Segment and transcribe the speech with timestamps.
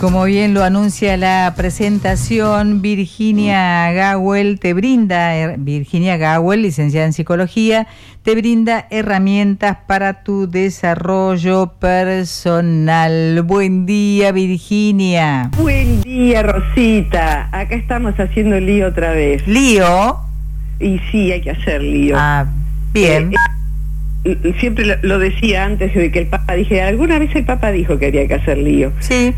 [0.00, 7.86] Como bien lo anuncia la presentación, Virginia Gawel te brinda, Virginia Gawel, licenciada en psicología,
[8.22, 13.42] te brinda herramientas para tu desarrollo personal.
[13.44, 15.50] Buen día, Virginia.
[15.58, 17.50] Buen día, Rosita.
[17.52, 19.46] Acá estamos haciendo lío otra vez.
[19.46, 20.16] ¿Lío?
[20.78, 22.16] Y sí, hay que hacer lío.
[22.18, 22.46] Ah,
[22.94, 23.32] bien.
[24.24, 27.70] Eh, eh, siempre lo, decía antes de que el Papa dije, alguna vez el Papa
[27.70, 28.92] dijo que había que hacer lío.
[29.00, 29.34] Sí.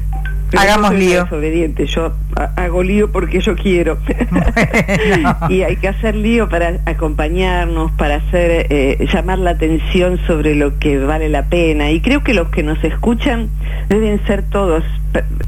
[0.56, 1.24] Hagamos lío.
[1.24, 2.12] Desobediente, yo
[2.56, 3.98] hago lío porque yo quiero.
[5.48, 10.78] y hay que hacer lío para acompañarnos, para hacer eh, llamar la atención sobre lo
[10.78, 11.90] que vale la pena.
[11.90, 13.48] Y creo que los que nos escuchan
[13.88, 14.84] deben ser todos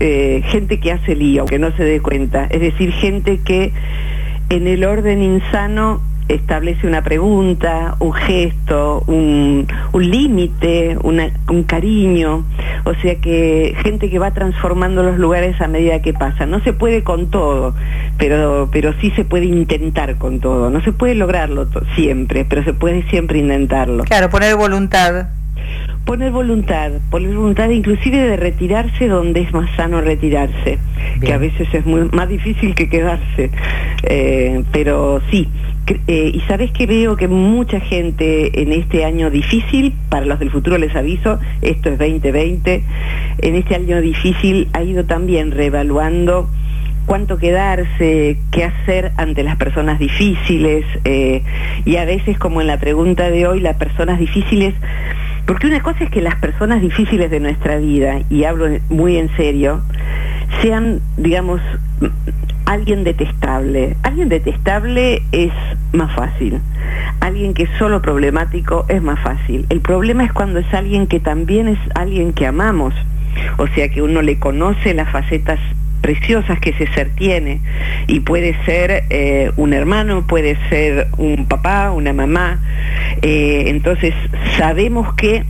[0.01, 2.47] eh, gente que hace lío, que no se dé cuenta.
[2.51, 3.73] Es decir, gente que
[4.51, 12.45] en el orden insano establece una pregunta, un gesto, un, límite, un cariño,
[12.85, 16.47] o sea que gente que va transformando los lugares a medida que pasa.
[16.47, 17.75] No se puede con todo,
[18.19, 20.71] pero, pero sí se puede intentar con todo.
[20.71, 24.05] No se puede lograrlo siempre, pero se puede siempre intentarlo.
[24.05, 25.29] Claro, poner voluntad.
[26.05, 30.79] Poner voluntad, poner voluntad inclusive de retirarse donde es más sano retirarse,
[31.21, 33.51] que a veces es muy, más difícil que quedarse,
[34.03, 35.49] eh, pero sí,
[36.07, 40.51] eh, y sabes que veo que mucha gente en este año difícil, para los del
[40.51, 42.83] futuro les aviso, esto es 2020,
[43.39, 46.51] en este año difícil ha ido también reevaluando
[47.07, 51.43] cuánto quedarse, qué hacer ante las personas difíciles, eh,
[51.85, 54.75] y a veces como en la pregunta de hoy, las personas difíciles,
[55.47, 59.35] porque una cosa es que las personas difíciles de nuestra vida, y hablo muy en
[59.37, 59.83] serio,
[60.63, 61.61] sean, digamos,
[62.65, 63.97] alguien detestable.
[64.03, 65.53] Alguien detestable es
[65.93, 66.61] más fácil.
[67.21, 69.67] Alguien que es solo problemático es más fácil.
[69.69, 72.95] El problema es cuando es alguien que también es alguien que amamos.
[73.59, 75.59] O sea que uno le conoce las facetas
[76.05, 77.63] preciosas que ese ser tiene
[78.07, 82.61] y puede ser eh, un hermano, puede ser un papá, una mamá.
[83.23, 84.13] Eh, entonces
[84.59, 85.45] sabemos que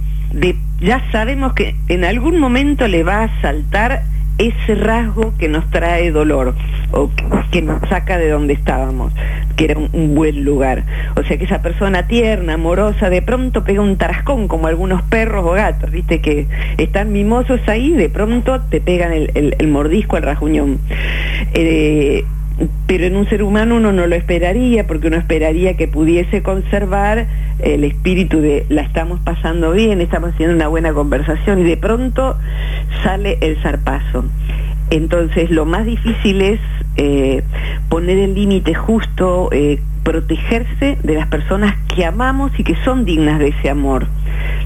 [0.81, 4.05] ya sabemos que en algún momento le va a saltar
[4.39, 6.55] ese rasgo que nos trae dolor
[6.91, 7.11] o
[7.51, 9.13] que nos saca de donde estábamos,
[9.57, 10.85] que era un, buen lugar.
[11.17, 15.45] O sea que esa persona tierna, amorosa, de pronto pega un tarascón como algunos perros
[15.47, 16.47] o gatos, viste que
[16.79, 20.79] están mimosos ahí, de pronto te pegan el, mordisco, el rajuñón.
[21.53, 22.25] Eh,
[22.87, 27.27] pero en un ser humano uno no lo esperaría porque uno esperaría que pudiese conservar
[27.59, 32.37] el espíritu de la estamos pasando bien, estamos haciendo una buena conversación y de pronto
[33.03, 34.25] sale el zarpazo.
[34.91, 36.61] Entonces lo más difícil es
[36.97, 37.43] eh,
[37.89, 43.39] poner el límite justo, eh, protegerse de las personas que amamos y que son dignas
[43.39, 44.07] de ese amor.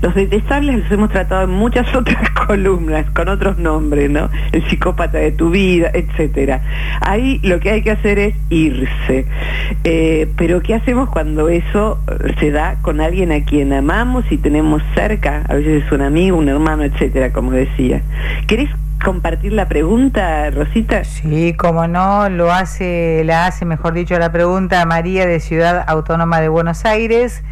[0.00, 4.30] Los detestables los hemos tratado en muchas otras columnas, con otros nombres, ¿no?
[4.52, 6.62] El psicópata de tu vida, etcétera.
[7.00, 9.26] Ahí lo que hay que hacer es irse.
[9.84, 11.98] Eh, pero ¿qué hacemos cuando eso
[12.38, 15.42] se da con alguien a quien amamos y tenemos cerca?
[15.48, 18.02] A veces es un amigo, un hermano, etcétera, como decía.
[18.46, 18.70] ¿Querés
[19.04, 21.04] compartir la pregunta, Rosita?
[21.04, 26.40] Sí, como no, lo hace, la hace, mejor dicho, la pregunta María de Ciudad Autónoma
[26.40, 27.42] de Buenos Aires.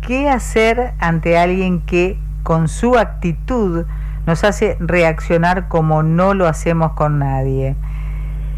[0.00, 3.84] ¿Qué hacer ante alguien que con su actitud
[4.26, 7.76] nos hace reaccionar como no lo hacemos con nadie?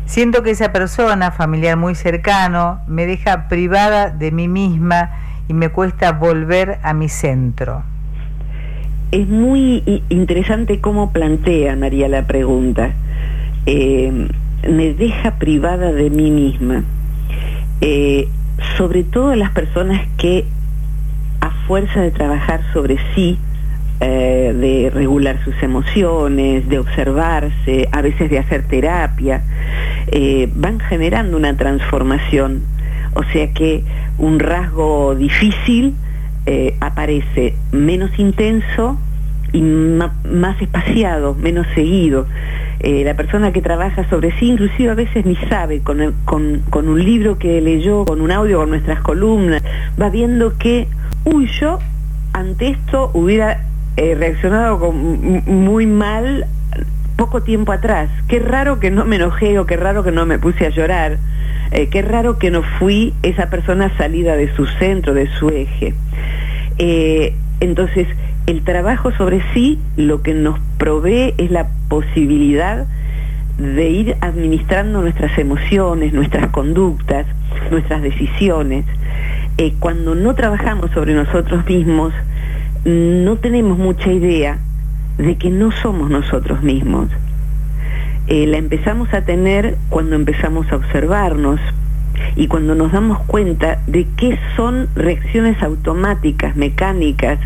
[0.06, 5.10] Siento que esa persona, familiar muy cercano, me deja privada de mí misma
[5.48, 7.82] y me cuesta volver a mi centro
[9.10, 12.92] es muy interesante cómo plantea María la pregunta.
[13.66, 14.28] Eh,
[14.68, 16.84] me deja privada de mí misma.
[17.80, 18.28] Eh,
[18.76, 20.44] sobre todo las personas que
[21.40, 23.38] a fuerza de trabajar sobre sí,
[24.00, 29.42] eh, de regular sus emociones, de observarse, a veces de hacer terapia,
[30.54, 32.62] van generando una transformación.
[33.14, 33.84] O sea que
[34.18, 35.94] un rasgo difícil
[36.46, 38.98] eh, aparece menos intenso
[39.52, 42.26] y más espaciado, menos seguido.
[42.78, 47.36] Eh, la persona que trabaja sobre sí, inclusive a veces ni sabe, con, un libro
[47.38, 49.62] que leyó, con un audio, con nuestras columnas,
[50.00, 50.88] va viendo que,
[51.24, 51.78] uy, yo
[52.32, 53.64] ante esto hubiera
[53.96, 56.46] eh, reaccionado muy mal
[57.16, 58.08] poco tiempo atrás.
[58.28, 61.18] Qué raro que no me enojé o qué raro que no me puse a llorar.
[61.72, 65.94] Eh, qué raro que no fui esa persona salida de su centro, de su eje.
[66.78, 68.08] Eh, entonces,
[68.46, 72.86] el trabajo sobre sí lo que nos provee es la posibilidad
[73.58, 77.26] de ir administrando nuestras emociones, nuestras conductas,
[77.70, 78.86] nuestras decisiones.
[79.62, 82.14] Eh, cuando no trabajamos sobre nosotros mismos,
[82.86, 84.56] no tenemos mucha idea
[85.18, 87.10] de que no somos nosotros mismos.
[88.26, 91.60] Eh, la empezamos a tener cuando empezamos a observarnos
[92.36, 97.38] y cuando nos damos cuenta de qué son reacciones automáticas, mecánicas,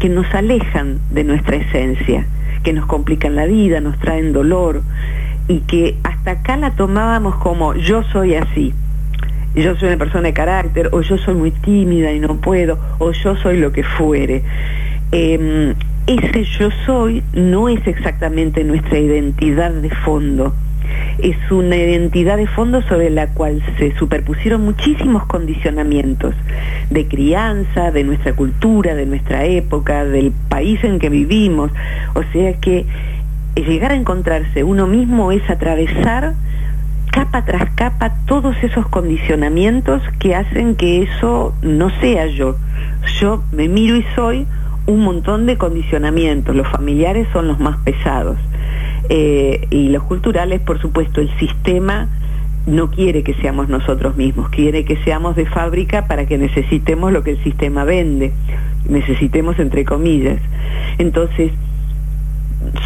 [0.00, 2.26] que nos alejan de nuestra esencia,
[2.64, 4.82] que nos complican la vida, nos traen dolor,
[5.46, 8.74] y que hasta acá la tomábamos como yo soy así,
[9.54, 13.12] yo soy una persona de carácter, o yo soy muy tímida y no puedo, o
[13.12, 14.42] yo soy lo que fuere.
[15.12, 15.74] Em,
[16.06, 20.54] ese yo soy no es exactamente nuestra identidad de fondo,
[21.18, 26.34] es una identidad de fondo sobre la cual se superpusieron muchísimos condicionamientos
[26.88, 31.70] de crianza, de nuestra cultura, de nuestra época, del país en que vivimos.
[32.14, 32.86] O sea que
[33.54, 36.34] llegar a encontrarse uno mismo es atravesar
[37.10, 42.56] capa tras capa todos esos condicionamientos que hacen que eso no sea yo.
[43.20, 44.46] Yo me miro y soy
[44.86, 48.38] un montón de condicionamientos, los familiares son los más pesados
[49.08, 52.08] eh, y los culturales, por supuesto, el sistema
[52.66, 57.22] no quiere que seamos nosotros mismos, quiere que seamos de fábrica para que necesitemos lo
[57.22, 58.32] que el sistema vende,
[58.88, 60.40] necesitemos entre comillas.
[60.98, 61.52] Entonces,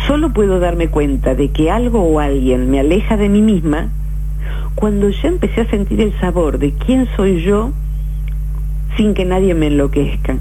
[0.06, 3.88] solo puedo darme cuenta de que algo o alguien me aleja de mí misma
[4.74, 7.72] cuando ya empecé a sentir el sabor de quién soy yo
[8.96, 10.38] sin que nadie me enloquezca.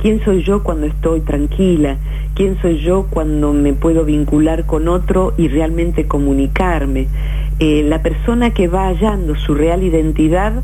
[0.00, 1.96] ¿Quién soy yo cuando estoy tranquila?
[2.34, 7.08] ¿Quién soy yo cuando me puedo vincular con otro y realmente comunicarme?
[7.58, 10.62] Eh, la persona que va hallando su real identidad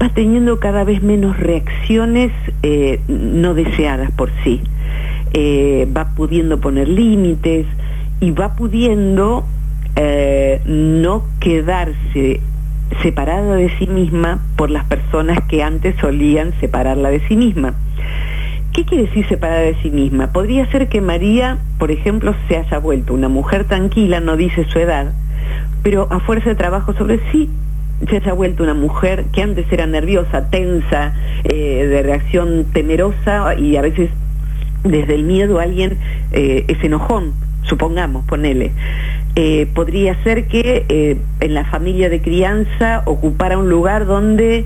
[0.00, 4.60] va teniendo cada vez menos reacciones eh, no deseadas por sí.
[5.32, 7.66] Eh, va pudiendo poner límites
[8.20, 9.44] y va pudiendo
[9.96, 12.40] eh, no quedarse
[13.02, 17.74] separada de sí misma por las personas que antes solían separarla de sí misma.
[18.72, 20.32] ¿Qué quiere decir separada de sí misma?
[20.32, 24.78] Podría ser que María, por ejemplo, se haya vuelto una mujer tranquila, no dice su
[24.78, 25.12] edad,
[25.82, 27.48] pero a fuerza de trabajo sobre sí
[28.08, 31.14] se haya vuelto una mujer que antes era nerviosa, tensa,
[31.44, 34.10] eh, de reacción temerosa y a veces
[34.82, 35.98] desde el miedo alguien
[36.32, 37.32] eh, es enojón,
[37.62, 38.72] supongamos, ponele.
[39.36, 44.64] Eh, podría ser que eh, en la familia de crianza ocupara un lugar donde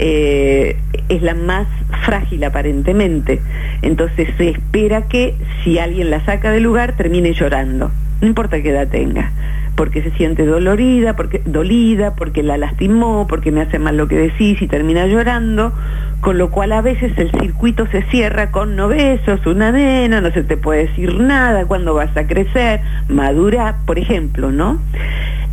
[0.00, 1.66] es la más
[2.04, 3.40] frágil aparentemente.
[3.82, 5.34] Entonces se espera que
[5.64, 9.32] si alguien la saca del lugar termine llorando, no importa qué edad tenga
[9.78, 14.16] porque se siente dolorida, porque, dolida, porque la lastimó, porque me hace mal lo que
[14.16, 15.72] decís y termina llorando,
[16.20, 20.32] con lo cual a veces el circuito se cierra con no besos, una nena, no
[20.32, 24.82] se te puede decir nada, cuándo vas a crecer, madura, por ejemplo, ¿no?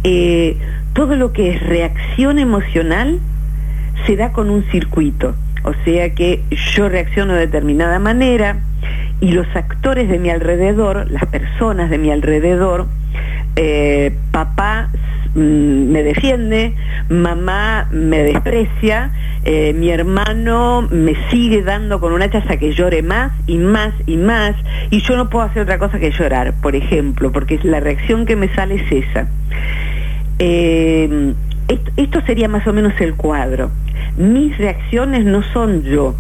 [0.04, 0.58] Eh,
[0.94, 3.20] todo lo que es reacción emocional
[4.08, 6.42] se da con un circuito, o sea que
[6.74, 8.58] yo reacciono de determinada manera
[9.22, 12.88] y los actores de mi alrededor, las personas de mi alrededor,
[13.56, 14.90] eh, papá
[15.34, 16.76] mm, me defiende,
[17.10, 19.12] mamá me desprecia,
[19.46, 23.94] eh, mi hermano me sigue dando con una hacha hasta que llore más y más
[24.06, 24.56] y más,
[24.90, 28.36] y yo no puedo hacer otra cosa que llorar, por ejemplo, porque la reacción que
[28.36, 29.28] me sale es esa.
[30.40, 31.34] Eh,
[31.98, 33.72] esto sería más o menos el cuadro.
[34.18, 36.16] Mis reacciones no son yo,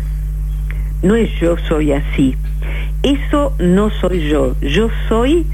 [1.03, 2.35] no es yo soy así.
[3.03, 5.45] Eso no soy yo, yo soy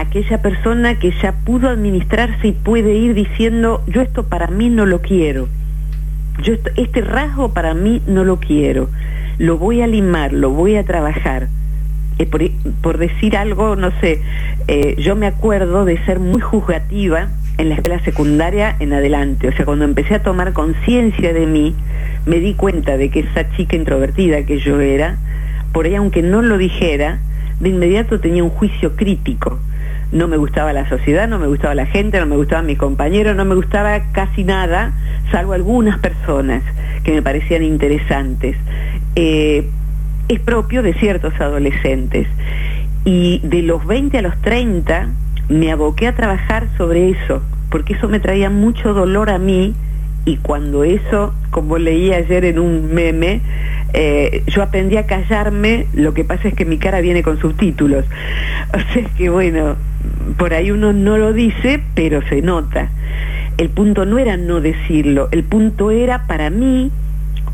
[0.00, 4.86] aquella persona que ya pudo administrarse y puede ir diciendo, yo esto para mí no
[4.86, 5.48] lo quiero,
[6.40, 8.88] yo este rasgo para mí no lo quiero,
[9.38, 11.48] lo voy a limar, lo voy a trabajar.
[12.20, 12.26] Eh,
[12.80, 14.20] por, decir algo, no sé,
[14.66, 17.28] eh, yo me acuerdo de ser muy juzgativa
[17.58, 21.74] en la escuela secundaria en adelante, o sea, cuando empecé a tomar conciencia de mí,
[22.24, 25.16] me di cuenta de que esa chica introvertida que yo era,
[25.72, 27.18] por ahí aunque no lo dijera,
[27.58, 29.58] de inmediato tenía un juicio crítico
[30.12, 33.36] no me gustaba la sociedad, no me gustaba la gente, no me gustaban mis compañeros,
[33.36, 34.92] no me gustaba casi nada,
[35.30, 36.62] salvo algunas personas
[37.04, 38.56] que me parecían interesantes.
[39.16, 39.68] Eh,
[40.28, 42.26] es propio de ciertos adolescentes.
[43.04, 45.08] Y de los 20 a los 30
[45.48, 49.74] me aboqué a trabajar sobre eso, porque eso me traía mucho dolor a mí
[50.24, 53.40] y cuando eso, como leí ayer en un meme,
[53.94, 58.04] eh, yo aprendí a callarme, lo que pasa es que mi cara viene con subtítulos.
[58.68, 59.76] O sea que bueno,
[60.36, 62.90] por ahí uno no lo dice, pero se nota.
[63.56, 66.92] el punto no era no decirlo, el punto era para mí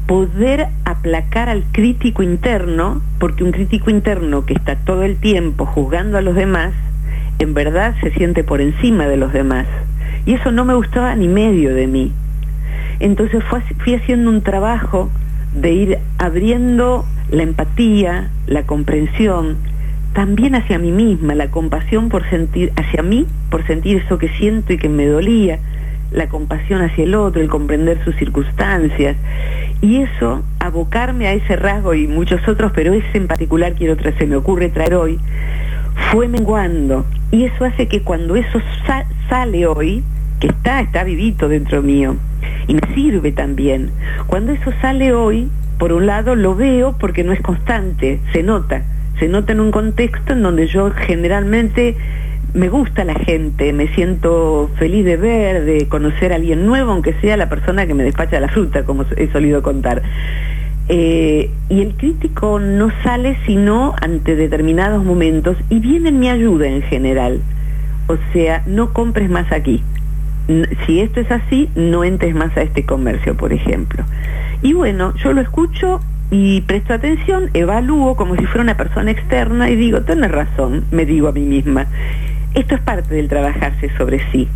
[0.07, 6.19] poder aplacar al crítico interno, porque un crítico interno que está todo el tiempo juzgando
[6.19, 6.73] a los demás,
[7.39, 9.67] en verdad se siente por encima de los demás.
[10.27, 12.13] Y eso no me gustaba ni medio de mí.
[13.01, 13.43] Entonces
[13.79, 15.11] fui haciendo un trabajo
[15.55, 19.57] de ir abriendo la empatía, la comprensión,
[20.13, 24.73] también hacia mí misma, la compasión por sentir, hacia mí, por sentir eso que siento
[24.73, 25.59] y que me dolía,
[26.13, 29.17] la compasión hacia el otro, el comprender sus circunstancias.
[29.81, 34.17] Y eso, abocarme a ese rasgo y muchos otros, pero ese en particular quiero traer,
[34.17, 35.19] se me ocurre traer hoy,
[36.13, 37.05] fue menguando.
[37.33, 38.61] Y eso hace que cuando eso
[39.29, 40.05] sale hoy,
[40.39, 42.17] que está, está vivito dentro mío,
[42.95, 43.91] sirve también,
[44.27, 45.49] cuando eso sale hoy,
[45.79, 48.83] por un lado lo veo porque no es constante, se nota,
[49.19, 51.97] se nota en un contexto en donde yo generalmente
[52.55, 57.15] me gusta la gente, me siento feliz de ver, de conocer a alguien nuevo, aunque
[57.15, 60.03] sea la persona que me despacha la fruta, como he solido contar.
[60.89, 66.69] Eh, y el crítico no sale sino ante determinados momentos y viene en mi ayuda
[66.69, 67.41] en general.
[68.07, 69.83] O sea, no compres más aquí.
[70.87, 74.05] Si esto es así, no entres más a este comercio, por ejemplo.
[74.63, 79.71] Y bueno, yo lo escucho y presto atención, evalúo como si fuera una persona externa
[79.71, 81.87] y digo, tienes razón, me digo a mí misma.
[82.55, 84.49] Esto es parte del trabajarse sobre sí.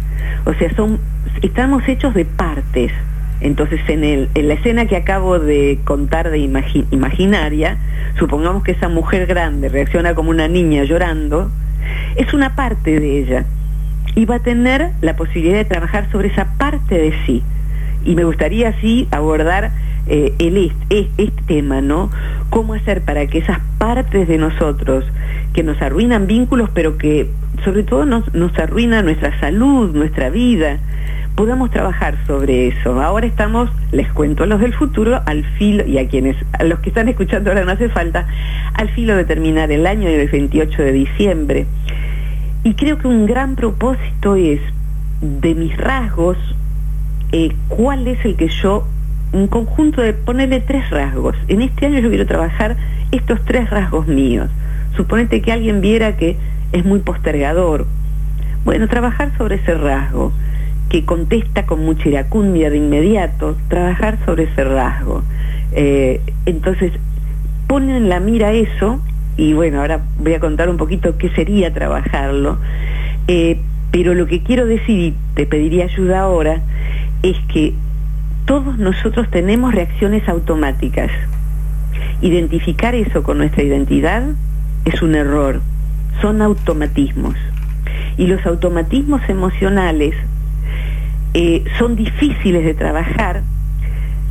[0.44, 0.98] O sea, son,
[1.42, 2.92] estamos hechos de partes.
[3.40, 7.76] Entonces, en, el, en la escena que acabo de contar de imaginaria,
[8.18, 11.50] supongamos que esa mujer grande reacciona como una niña llorando,
[12.16, 13.44] es una parte de ella.
[14.14, 17.42] Y va a tener la posibilidad de trabajar sobre esa parte de sí.
[18.04, 19.70] Y me gustaría así abordar
[20.06, 22.10] eh, el, este, tema, ¿no?
[22.50, 25.04] ¿Cómo hacer para que esas partes de nosotros
[25.52, 27.28] que nos arruinan vínculos, pero que
[27.64, 30.78] sobre todo nos, nos arruina nuestra salud, nuestra vida,
[31.38, 33.00] podamos trabajar sobre eso.
[33.00, 36.80] Ahora estamos, les cuento a los del futuro, al filo, y a quienes, a los
[36.80, 38.26] que están escuchando ahora no hace falta,
[38.74, 41.66] al filo de terminar el año del 28 de diciembre.
[42.64, 44.60] Y creo que un gran propósito es,
[45.20, 46.36] de mis rasgos,
[47.32, 48.86] eh, cuál es el que yo,
[49.32, 51.36] un conjunto de ponerle tres rasgos.
[51.48, 52.76] En este año yo quiero trabajar
[53.12, 54.48] estos tres rasgos míos.
[54.96, 56.36] Suponete que alguien viera que
[56.72, 57.86] es muy postergador.
[58.64, 60.32] Bueno, trabajar sobre ese rasgo,
[60.88, 65.22] que contesta con mucha iracundia de inmediato, trabajar sobre ese rasgo.
[65.72, 66.92] Eh, entonces,
[67.66, 69.00] ponen en la mira eso,
[69.38, 72.58] y bueno, ahora voy a contar un poquito qué sería trabajarlo,
[73.28, 73.58] eh,
[73.90, 76.60] pero lo que quiero decir, y te pediría ayuda ahora,
[77.22, 77.72] es que
[78.44, 81.10] todos nosotros tenemos reacciones automáticas.
[82.20, 84.24] Identificar eso con nuestra identidad
[84.84, 85.60] es un error
[86.20, 87.34] son automatismos.
[88.16, 90.14] Y los automatismos emocionales
[91.34, 93.42] eh, son difíciles de trabajar,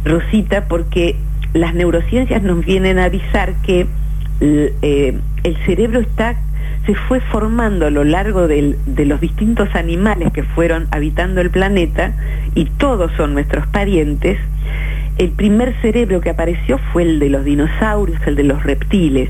[0.04, 1.16] Rosita, porque
[1.54, 3.88] las neurociencias nos vienen a avisar que
[4.40, 6.38] eh, el cerebro está
[6.88, 12.14] se fue formando a lo largo de los distintos animales que fueron habitando el planeta,
[12.56, 14.40] y todos son nuestros parientes,
[15.18, 19.30] el primer cerebro que apareció fue el de los dinosaurios, el de los reptiles.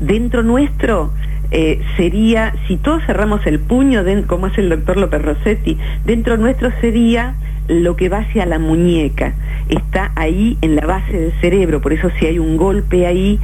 [0.00, 1.12] Dentro nuestro
[1.52, 6.72] eh, sería, si todos cerramos el puño, como es el doctor López Rossetti, dentro nuestro
[6.80, 7.34] sería
[7.70, 9.34] lo que va hacia la muñeca,
[9.68, 13.38] está ahí en la base del cerebro, por eso si hay un golpe ahí,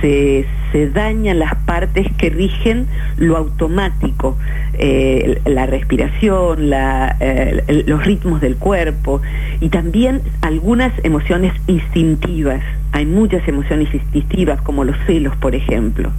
[0.00, 0.46] se,
[0.92, 4.36] dañan las partes que rigen lo automático,
[4.74, 9.20] eh, la respiración, eh, los ritmos del cuerpo
[9.60, 12.62] y también algunas emociones instintivas.
[12.92, 16.12] Hay muchas emociones instintivas, como los celos, por ejemplo.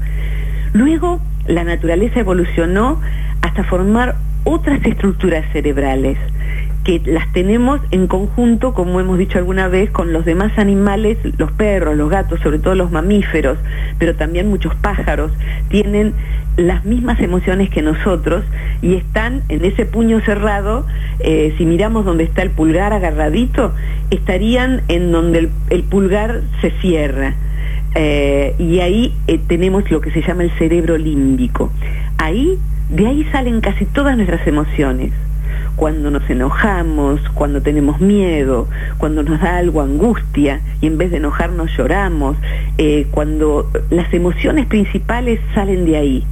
[0.73, 2.99] Luego, la naturaleza evolucionó
[3.41, 6.17] hasta formar otras estructuras cerebrales
[6.83, 11.51] que las tenemos en conjunto, como hemos dicho alguna vez, con los demás animales, los
[11.51, 13.57] perros, los gatos, sobre todo los mamíferos,
[13.97, 15.31] pero también muchos pájaros,
[15.69, 16.13] tienen
[16.57, 18.43] las mismas emociones que nosotros
[18.81, 20.85] y están en ese puño cerrado,
[21.19, 23.73] eh, si miramos donde está el pulgar agarradito,
[24.09, 27.35] estarían en donde el pulgar se cierra.
[27.95, 31.71] Eh, y ahí eh, tenemos lo que se llama el cerebro límbico.
[32.17, 32.59] Ahí,
[32.89, 35.11] de ahí salen casi todas nuestras emociones.
[35.79, 38.67] Cuando nos enojamos, cuando tenemos miedo,
[38.97, 42.35] cuando nos da algo angustia y en vez de enojarnos lloramos,
[42.77, 46.25] eh, cuando las emociones principales salen de ahí.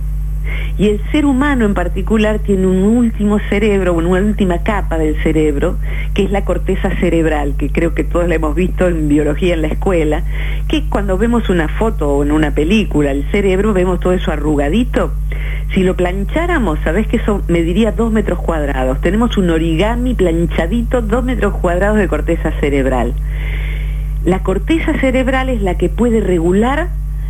[0.77, 5.77] Y el ser humano en particular tiene un último cerebro, una última capa del cerebro,
[6.13, 9.62] que es la corteza cerebral, que creo que todos la hemos visto en biología en
[9.62, 10.24] la escuela,
[10.68, 15.13] que cuando vemos una foto o en una película, el cerebro, vemos todo eso arrugadito.
[15.74, 19.01] Si lo plancháramos, sabés que eso mediría dos metros cuadrados.
[19.01, 23.13] Tenemos un origami planchadito, dos metros cuadrados de corteza cerebral.
[24.24, 26.89] La corteza cerebral es la que puede regular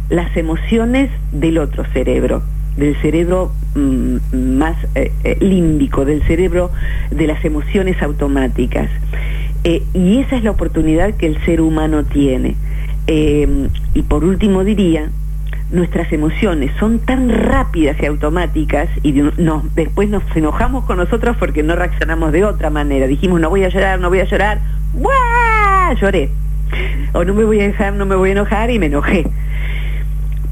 [0.10, 2.44] las emociones del otro cerebro,
[2.78, 4.18] del cerebro mm,
[4.58, 6.72] más eh, eh, límbico, del cerebro
[7.12, 8.90] de las emociones automáticas.
[9.64, 12.56] Eh, y esa es la oportunidad que el ser humano tiene.
[13.08, 15.10] y por último diría,
[15.72, 19.22] nuestras emociones son tan rápidas y automáticas y
[19.76, 23.08] después nos enojamos con nosotros porque no reaccionamos de otra manera.
[23.08, 24.60] Dijimos, no voy a llorar, no voy a llorar,
[24.94, 25.94] ¡Buah!
[26.02, 26.30] Lloré.
[27.14, 29.26] O no me voy a dejar, no me voy a enojar y me enojé.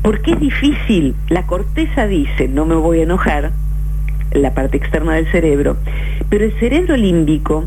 [0.01, 1.15] Porque es difícil.
[1.29, 3.51] La corteza dice, no me voy a enojar,
[4.31, 5.77] la parte externa del cerebro,
[6.29, 7.65] pero el cerebro límbico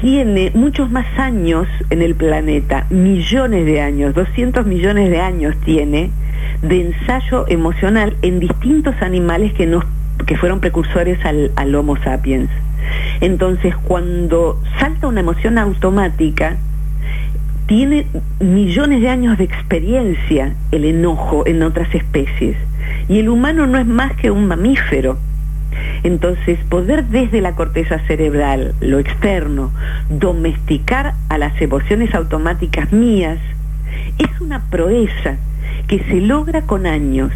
[0.00, 6.10] tiene muchos más años en el planeta, millones de años, 200 millones de años tiene
[6.62, 9.84] de ensayo emocional en distintos animales que, nos,
[10.26, 12.50] que fueron precursores al, al Homo sapiens.
[13.20, 16.56] Entonces, cuando salta una emoción automática,
[17.66, 18.06] tiene
[18.40, 22.56] millones de años de experiencia el enojo en otras especies.
[23.08, 25.18] Y el humano no es más que un mamífero.
[26.02, 29.72] Entonces, poder desde la corteza cerebral, lo externo,
[30.08, 33.38] domesticar a las emociones automáticas mías,
[34.18, 35.36] es una proeza
[35.86, 37.32] que se logra con años,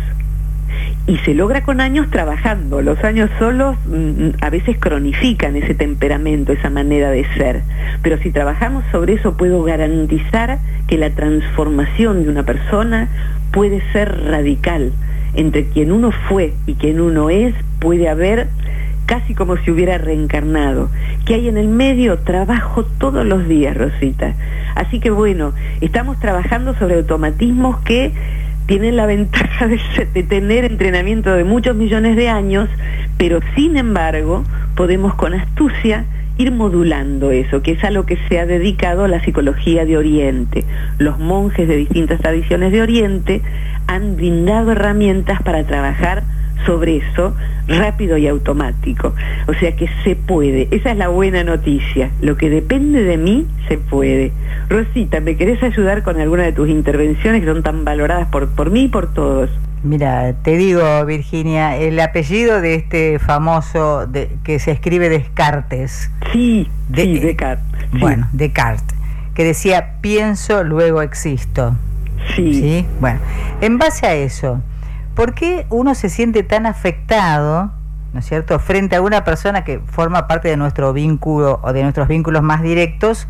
[1.07, 2.81] y se logra con años trabajando.
[2.81, 7.63] Los años solos mm, a veces cronifican ese temperamento, esa manera de ser.
[8.03, 13.09] Pero si trabajamos sobre eso puedo garantizar que la transformación de una persona
[13.51, 14.93] puede ser radical.
[15.35, 18.49] Entre quien uno fue y quien uno es puede haber
[19.07, 20.89] casi como si hubiera reencarnado.
[21.27, 22.19] que hay en el medio?
[22.19, 24.35] Trabajo todos los días, Rosita.
[24.75, 28.13] Así que bueno, estamos trabajando sobre automatismos que
[28.67, 29.79] tienen la ventaja de,
[30.23, 32.69] tener entrenamiento de muchos millones de años,
[33.19, 34.45] pero sin embargo
[34.77, 36.07] podemos con astucia
[36.39, 40.65] ir modulando eso, que es a lo que se ha dedicado la psicología de Oriente.
[40.99, 43.43] Los monjes de distintas tradiciones de Oriente
[43.87, 46.23] han brindado herramientas para trabajar
[46.67, 47.35] sobre eso
[47.67, 49.15] rápido y automático.
[49.49, 50.69] O sea que se puede.
[50.71, 52.11] Esa es la buena noticia.
[52.21, 54.33] Lo que depende de mí, se puede.
[54.69, 58.71] Rosita, ¿me querés ayudar con alguna de tus intervenciones que son tan valoradas por, por
[58.71, 59.51] mí y por todos?
[59.83, 66.11] Mira, te digo, Virginia, el apellido de este famoso de, que se escribe Descartes.
[66.33, 67.91] Sí, de, sí, Descartes.
[67.99, 68.97] Bueno, Descartes,
[69.35, 71.77] que decía, pienso, luego existo.
[72.37, 72.55] Sí.
[72.55, 72.87] ¿Sí?
[73.01, 73.19] Bueno,
[73.61, 74.63] en base a eso,
[75.15, 77.71] ¿Por qué uno se siente tan afectado,
[78.15, 81.83] ¿no es cierto?, frente a una persona que forma parte de nuestro vínculo o de
[81.83, 83.29] nuestros vínculos más directos,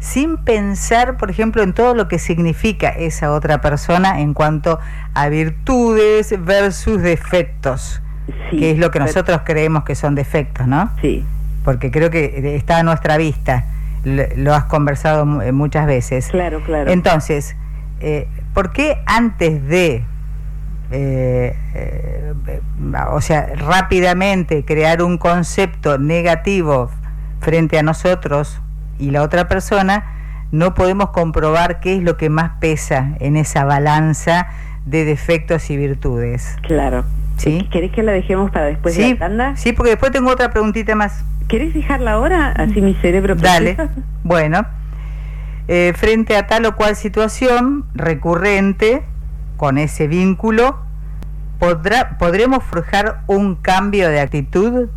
[0.00, 4.78] sin pensar, por ejemplo, en todo lo que significa esa otra persona en cuanto
[5.14, 8.02] a virtudes versus defectos,
[8.50, 10.90] que es lo que nosotros creemos que son defectos, ¿no?
[11.00, 11.24] Sí.
[11.64, 13.64] Porque creo que está a nuestra vista,
[14.04, 16.28] lo has conversado muchas veces.
[16.28, 16.90] Claro, claro.
[16.90, 17.56] Entonces,
[18.00, 20.04] eh, ¿por qué antes de
[20.92, 22.34] eh, eh,
[23.10, 26.90] o sea, rápidamente crear un concepto negativo
[27.40, 28.60] frente a nosotros
[28.98, 30.04] y la otra persona,
[30.52, 34.48] no podemos comprobar qué es lo que más pesa en esa balanza
[34.84, 36.56] de defectos y virtudes.
[36.62, 37.04] Claro.
[37.36, 37.68] ¿Sí?
[37.70, 39.56] ¿Querés que la dejemos para después de la tanda?
[39.56, 41.24] Sí, porque después tengo otra preguntita más.
[41.48, 42.52] ¿Querés dejarla ahora?
[42.52, 43.76] Así mi cerebro Dale.
[44.24, 44.66] Bueno,
[45.68, 49.04] eh, frente a tal o cual situación recurrente,
[49.56, 50.78] con ese vínculo,
[51.58, 54.88] ¿podrá, ¿podremos forjar un cambio de actitud?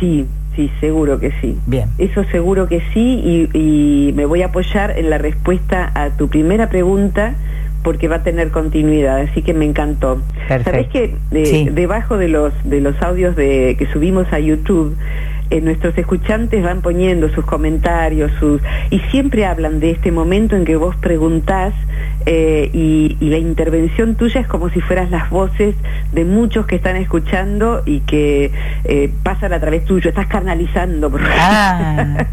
[0.00, 1.58] Sí, sí, seguro que sí.
[1.66, 1.88] Bien.
[1.98, 6.68] Eso seguro que sí y, me voy a apoyar en la respuesta a tu primera
[6.68, 7.34] pregunta
[7.82, 10.20] porque va a tener continuidad, así que me encantó.
[10.48, 10.70] Perfecto.
[10.70, 14.96] Sabés que eh, debajo de los de los audios de que subimos a YouTube
[15.50, 20.64] eh, nuestros escuchantes van poniendo sus comentarios, sus y siempre hablan de este momento en
[20.64, 21.74] que vos preguntás
[22.26, 25.74] eh, y, la intervención tuya es como si fueras las voces
[26.12, 28.50] de muchos que están escuchando y que
[28.84, 31.12] eh, pasan a través tuyo, estás carnalizando.
[31.38, 32.26] Ah.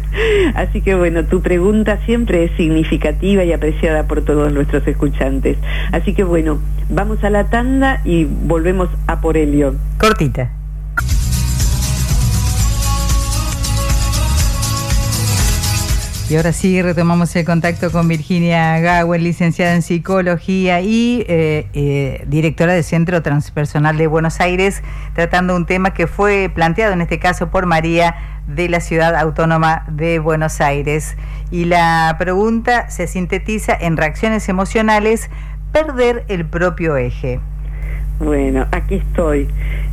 [0.54, 5.56] Así que bueno, tu pregunta siempre es significativa y apreciada por todos nuestros escuchantes.
[5.92, 9.74] Así que bueno, vamos a la tanda y volvemos a por Helio.
[9.98, 10.59] Cortita.
[16.30, 22.24] Y ahora sí retomamos el contacto con Virginia Gawen, licenciada en psicología y eh, eh,
[22.28, 24.80] directora del Centro Transpersonal de Buenos Aires,
[25.16, 28.14] tratando un tema que fue planteado en este caso por María
[28.46, 31.16] de la Ciudad Autónoma de Buenos Aires.
[31.50, 35.30] Y la pregunta se sintetiza en reacciones emocionales,
[35.72, 37.40] perder el propio eje.
[38.20, 39.48] Bueno, aquí estoy.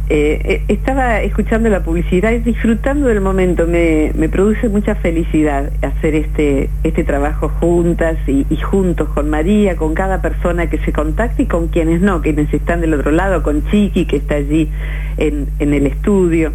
[0.09, 3.65] Eh, eh, estaba escuchando la publicidad y disfrutando del momento.
[3.67, 10.21] Me, produce mucha felicidad hacer este, este trabajo juntas y, juntos con María, con cada
[10.21, 14.05] persona que se contacte y con quienes no, quienes están del otro lado, con Chiqui
[14.05, 14.69] que está allí
[15.15, 16.51] en, el estudio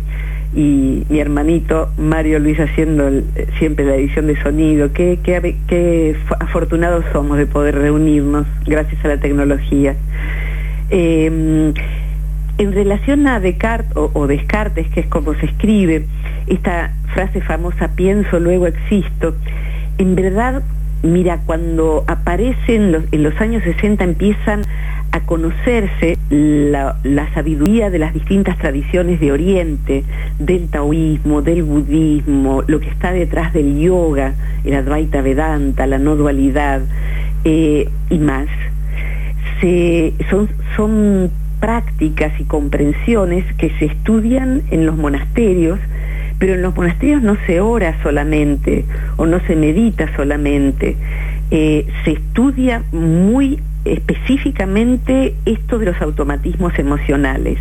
[0.55, 3.11] y mi hermanito Mario Luis haciendo
[3.59, 4.93] siempre la edición de sonido.
[4.93, 9.97] Qué, qué, afortunados somos de poder reunirnos gracias a la tecnología.
[10.93, 11.73] Eh,
[12.59, 16.05] en relación a Descartes o, Descartes, que es como se escribe,
[16.47, 19.35] esta frase famosa, pienso, luego existo,
[19.99, 20.63] en verdad,
[21.03, 24.63] mira, cuando aparecen en los años 60 empiezan
[25.13, 26.97] a conocerse la,
[27.35, 30.05] sabiduría de las distintas tradiciones de Oriente,
[30.39, 36.17] del taoísmo, del budismo, lo que está detrás del yoga, el Advaita Vedanta, la no
[36.17, 36.83] dualidad
[37.45, 38.49] eh, y más.
[40.29, 45.79] Son, son prácticas y comprensiones que se estudian en los monasterios,
[46.41, 48.85] pero en los monasterios no se ora solamente
[49.17, 50.97] o no se medita solamente,
[51.53, 57.59] eh, se estudia muy específicamente esto de los automatismos emocionales.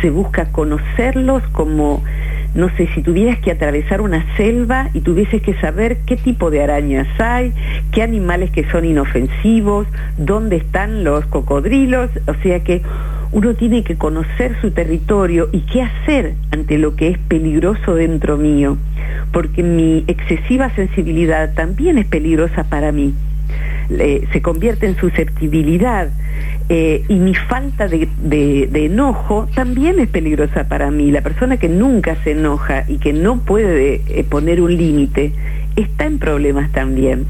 [0.00, 2.04] Se busca conocerlos como,
[2.54, 6.62] no sé, si tuvieras que atravesar una selva y tuvieses que saber qué tipo de
[6.62, 7.52] arañas hay,
[7.90, 9.88] qué animales que son inofensivos,
[10.18, 12.82] dónde están los cocodrilos, o sea que
[13.32, 18.36] uno tiene que conocer su territorio y qué hacer ante lo que es peligroso dentro
[18.36, 18.78] mío,
[19.32, 23.14] porque mi excesiva sensibilidad también es peligrosa para mí.
[23.88, 26.08] se convierte en susceptibilidad
[26.70, 28.08] eh, y mi falta de,
[28.72, 31.10] enojo también es peligrosa para mí.
[31.10, 35.32] La persona que nunca se enoja y que no puede eh, poner un límite
[35.76, 37.26] está en problemas también.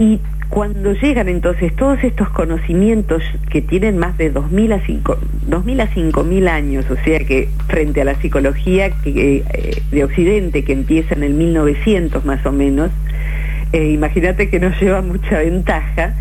[0.00, 6.84] Y cuando llegan entonces todos estos conocimientos que tienen más de 2.000 a 5.000 años,
[6.90, 11.34] o sea que frente a la psicología que, eh, de Occidente que empieza en el
[11.34, 12.90] 1900 más o menos,
[13.72, 16.12] imagínate que nos lleva mucha ventaja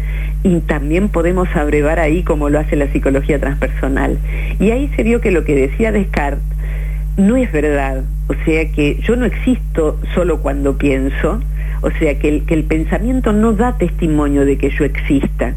[0.44, 4.18] y también podemos abrevar ahí como lo hace la psicología transpersonal.
[4.60, 6.44] Y ahí se vio que lo que decía Descartes
[7.18, 11.42] no es verdad, o sea que yo no existo solo cuando pienso,
[11.82, 15.54] o sea, que el, que el pensamiento no da testimonio de que yo exista.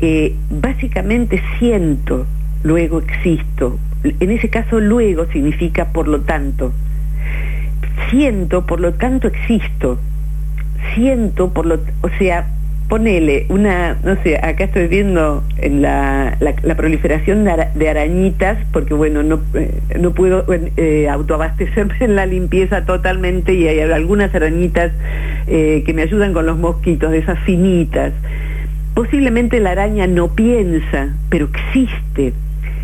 [0.00, 2.26] Eh, básicamente siento,
[2.62, 3.78] luego existo.
[4.02, 6.72] En ese caso, luego significa por lo tanto.
[8.10, 9.98] Siento, por lo tanto existo.
[10.94, 11.80] Siento, por lo...
[12.02, 12.46] O sea,
[12.88, 19.22] ponele una, no sé, acá estoy viendo en la, la, proliferación de, arañitas, porque bueno,
[19.22, 20.44] no, eh, no puedo
[20.76, 24.92] eh, autoabastecerme en la limpieza totalmente y hay algunas arañitas
[25.48, 28.12] eh, que me ayudan con los mosquitos, de esas finitas.
[28.94, 32.32] Posiblemente la araña no piensa, pero existe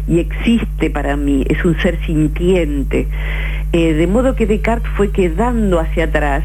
[0.09, 3.07] y existe para mí, es un ser sintiente.
[3.73, 6.43] de modo que Descartes fue quedando hacia atrás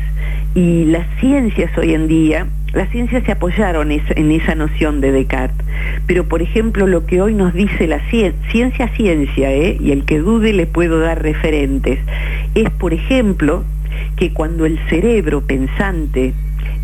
[0.58, 5.65] y las ciencias hoy en día las ciencias se apoyaron en esa noción de Descartes,
[6.08, 9.78] pero por ejemplo lo que hoy nos dice la ciencia, ciencia, ¿eh?
[9.80, 12.00] y el que dude le puedo dar referentes,
[12.56, 13.63] es por ejemplo
[14.15, 16.34] que cuando el cerebro pensante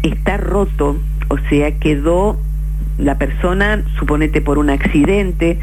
[0.03, 2.37] está roto, o sea, quedó
[2.99, 5.57] la persona, suponete por un accidente,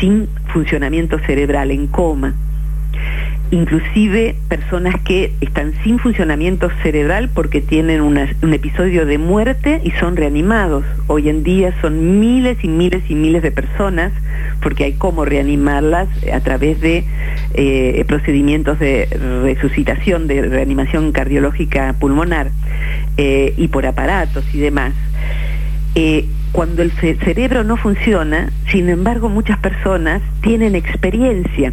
[0.00, 2.34] sin funcionamiento cerebral, en coma,
[3.50, 8.18] inclusive personas que están sin funcionamiento cerebral porque tienen un
[8.54, 10.84] episodio de muerte y son reanimados.
[11.06, 14.12] Hoy en día son miles y miles y miles de personas
[14.62, 17.04] porque hay cómo reanimarlas a través de
[17.54, 19.06] eh, procedimientos de
[19.42, 22.50] resucitación, de reanimación cardiológica pulmonar
[23.16, 24.94] eh, y por aparatos y demás.
[25.94, 31.72] Eh, cuando el cerebro no funciona, sin embargo, muchas personas tienen experiencia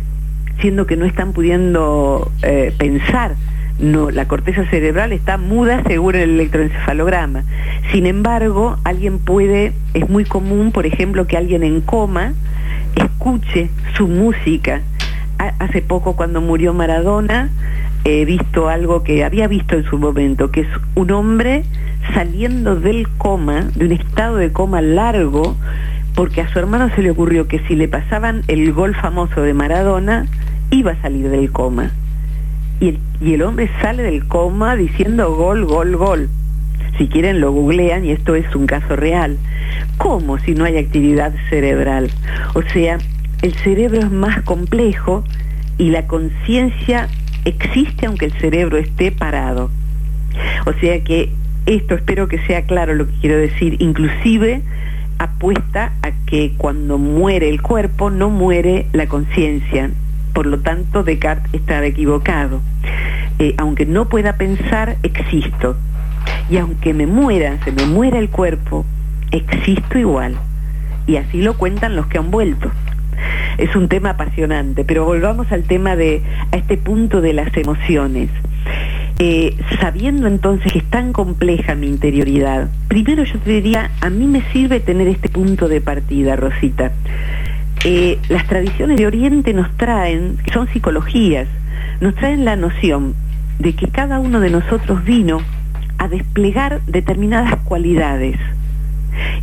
[0.61, 3.35] siendo que no están pudiendo eh, pensar.
[3.79, 7.43] No, la corteza cerebral está muda según el electroencefalograma.
[7.91, 12.33] Sin embargo, alguien puede, es muy común, por ejemplo, que alguien en coma
[12.95, 14.81] escuche su música.
[15.57, 17.49] Hace poco cuando murió Maradona,
[18.03, 21.63] he visto algo que había visto en su momento, que es un hombre
[22.13, 25.55] saliendo del coma, de un estado de coma largo,
[26.13, 29.53] porque a su hermano se le ocurrió que si le pasaban el gol famoso de
[29.53, 30.27] Maradona,
[30.71, 31.91] iba a salir del coma.
[32.79, 36.29] Y el, y el hombre sale del coma diciendo gol, gol, gol.
[36.97, 39.37] Si quieren lo googlean y esto es un caso real.
[39.97, 42.09] ¿Cómo si no hay actividad cerebral?
[42.53, 42.97] O sea,
[43.41, 45.23] el cerebro es más complejo
[45.77, 47.07] y la conciencia
[47.45, 49.69] existe aunque el cerebro esté parado.
[50.65, 51.29] O sea que
[51.65, 53.77] esto espero que sea claro lo que quiero decir.
[53.79, 54.61] Inclusive
[55.17, 59.91] apuesta a que cuando muere el cuerpo no muere la conciencia.
[60.33, 62.61] Por lo tanto, Descartes estaba equivocado.
[63.39, 65.75] Eh, aunque no pueda pensar, existo.
[66.49, 68.85] Y aunque me muera, se me muera el cuerpo,
[69.31, 70.35] existo igual.
[71.07, 72.71] Y así lo cuentan los que han vuelto.
[73.57, 78.29] Es un tema apasionante, pero volvamos al tema de, a este punto de las emociones.
[79.19, 84.25] Eh, sabiendo entonces que es tan compleja mi interioridad, primero yo te diría, a mí
[84.25, 86.91] me sirve tener este punto de partida, Rosita.
[87.83, 91.47] Eh, las tradiciones de Oriente nos traen, son psicologías,
[91.99, 93.15] nos traen la noción
[93.57, 95.41] de que cada uno de nosotros vino
[95.97, 98.37] a desplegar determinadas cualidades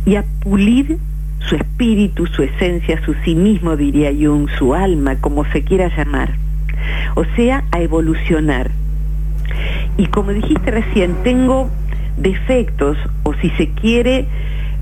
[0.05, 0.99] y a pulir
[1.39, 6.35] su espíritu, su esencia, su sí mismo, diría Jung, su alma, como se quiera llamar.
[7.15, 8.71] O sea, a evolucionar.
[9.97, 11.69] Y como dijiste recién, tengo
[12.15, 14.27] defectos, o si se quiere,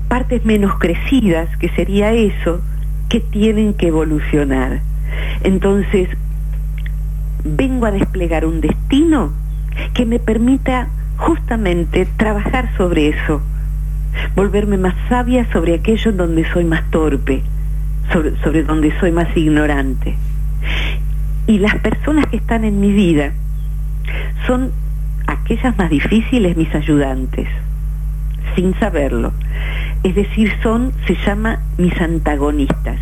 [0.08, 2.60] partes menos crecidas, que sería eso,
[3.08, 4.80] que tienen que evolucionar.
[5.42, 6.08] Entonces,
[7.44, 9.32] vengo a desplegar un destino
[9.94, 13.40] que me permita justamente trabajar sobre eso,
[14.34, 17.42] volverme más sabia sobre aquello donde soy más torpe,
[18.12, 20.16] sobre, sobre donde soy más ignorante.
[21.46, 23.32] Y las personas que están en mi vida
[24.46, 24.70] son
[25.26, 27.48] aquellas más difíciles mis ayudantes,
[28.54, 29.32] sin saberlo.
[30.02, 32.98] Es decir, son, se llama mis antagonistas.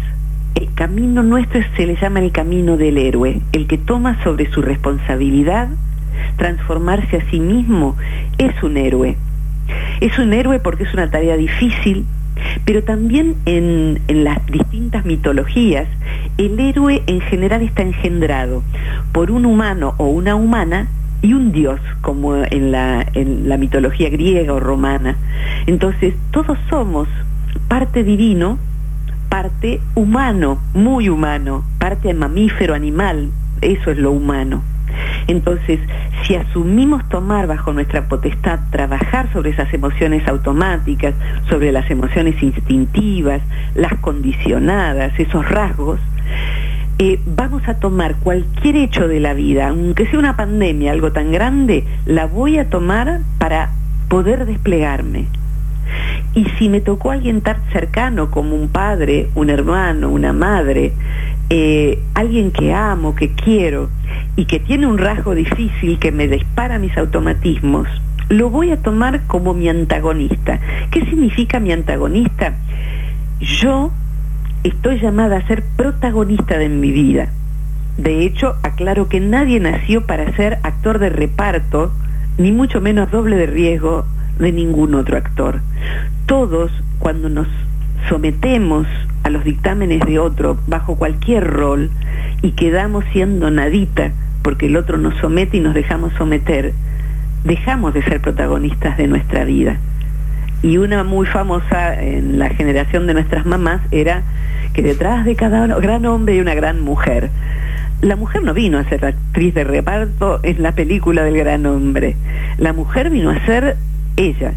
[0.54, 4.62] El camino nuestro se le llama el camino del héroe, el que toma sobre su
[4.62, 5.68] responsabilidad
[6.36, 7.96] transformarse a sí mismo,
[8.38, 9.16] es un héroe.
[10.00, 12.06] Es un héroe porque es una tarea difícil,
[12.64, 15.88] pero también en, las distintas mitologías,
[16.38, 18.62] el héroe en general está engendrado
[19.12, 20.88] por un humano o una humana
[21.22, 25.16] y un dios, como en la, en la mitología griega o romana.
[25.66, 27.08] Entonces, todos somos
[27.68, 28.58] parte divino,
[29.28, 34.62] parte humano, muy humano, parte mamífero, animal, eso es lo humano.
[35.26, 35.80] Entonces,
[36.22, 41.14] si asumimos tomar bajo nuestra potestad, trabajar sobre esas emociones automáticas,
[41.48, 43.42] sobre las emociones instintivas,
[43.74, 46.00] las condicionadas, esos rasgos,
[46.98, 51.30] eh, vamos a tomar cualquier hecho de la vida, aunque sea una pandemia, algo tan
[51.30, 53.70] grande, la voy a tomar para
[54.08, 55.26] poder desplegarme.
[56.34, 60.92] Y si me tocó alguien tan cercano como un padre, un hermano, una madre,
[61.50, 63.90] eh, alguien que amo, que quiero
[64.34, 67.88] y que tiene un rasgo difícil que me dispara mis automatismos,
[68.28, 70.60] lo voy a tomar como mi antagonista.
[70.90, 72.54] ¿Qué significa mi antagonista?
[73.40, 73.92] Yo
[74.68, 77.28] estoy llamada a ser protagonista de mi vida.
[77.98, 81.92] De hecho, aclaro que nadie nació para ser actor de reparto,
[82.38, 84.04] ni mucho menos doble de riesgo
[84.38, 85.60] de ningún otro actor.
[86.26, 87.48] Todos, cuando nos
[88.08, 88.86] sometemos
[89.24, 91.90] a los dictámenes de otro bajo cualquier rol
[92.42, 96.72] y quedamos siendo nadita porque el otro nos somete y nos dejamos someter,
[97.42, 99.78] dejamos de ser protagonistas de nuestra vida.
[100.62, 104.22] Y una muy famosa en la generación de nuestras mamás era
[104.76, 107.30] que detrás de cada gran hombre y una gran mujer.
[108.02, 112.14] La mujer no vino a ser actriz de reparto en la película del gran hombre.
[112.58, 113.78] La mujer vino a ser
[114.18, 114.52] ella.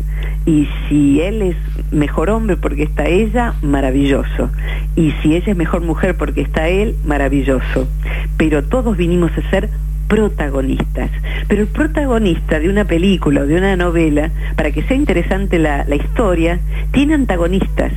[0.45, 1.55] Y si él es
[1.93, 4.49] mejor hombre porque está ella, maravilloso.
[4.97, 7.87] Y si ella es mejor mujer porque está él, maravilloso.
[8.35, 9.69] Pero todos vinimos a ser
[10.09, 11.11] protagonistas.
[11.47, 15.85] Pero el protagonista de una película o de una novela, para que sea interesante la,
[15.85, 16.59] la historia,
[16.91, 17.93] tiene antagonistas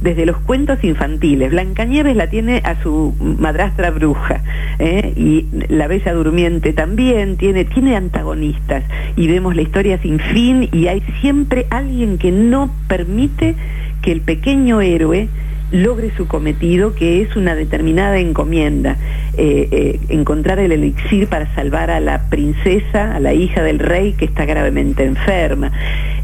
[0.00, 1.50] desde los cuentos infantiles.
[1.50, 4.42] Blancanieves la tiene a su madrastra bruja
[4.78, 5.12] ¿eh?
[5.16, 8.84] y la Bella Durmiente también tiene, tiene antagonistas
[9.16, 13.54] y vemos la historia sin fin y hay siempre alguien que no permite
[14.02, 15.28] que el pequeño héroe
[15.72, 18.96] logre su cometido, que es una determinada encomienda,
[19.36, 24.12] eh, eh, encontrar el elixir para salvar a la princesa, a la hija del rey
[24.12, 25.72] que está gravemente enferma.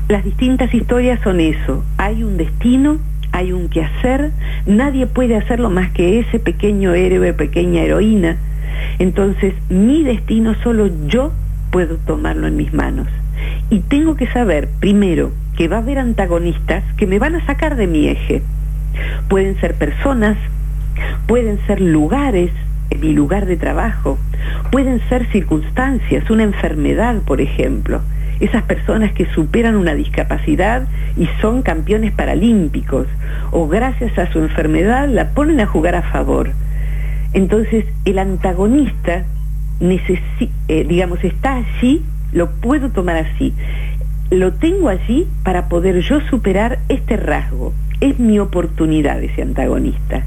[0.09, 2.99] Las distintas historias son eso, hay un destino
[3.33, 4.31] hay un quehacer,
[4.67, 8.37] nadie puede hacerlo más que ese pequeño héroe, pequeña heroína.
[8.99, 11.33] Entonces, mi destino solo yo
[11.71, 13.09] puedo tomarlo en mis manos.
[13.71, 17.77] Y tengo que saber, primero, que va a haber antagonistas que me van a sacar
[17.77, 18.43] de mi eje.
[19.29, 20.37] Pueden ser personas,
[21.27, 22.51] pueden ser lugares,
[23.01, 24.19] mi lugar de trabajo,
[24.71, 28.03] pueden ser circunstancias, una enfermedad, por ejemplo
[28.43, 33.07] esas personas que superan una discapacidad y son campeones paralímpicos,
[33.53, 36.51] o gracias a su enfermedad la ponen a jugar a favor.
[37.35, 39.25] Entonces, el antagonista,
[39.81, 42.03] eh, digamos, está allí,
[42.33, 43.55] lo puedo tomar así,
[44.31, 50.25] lo tengo allí para poder yo superar este rasgo, es mi oportunidad ese antagonista.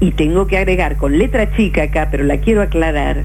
[0.00, 3.24] Y tengo que agregar con letra chica acá, pero la quiero aclarar,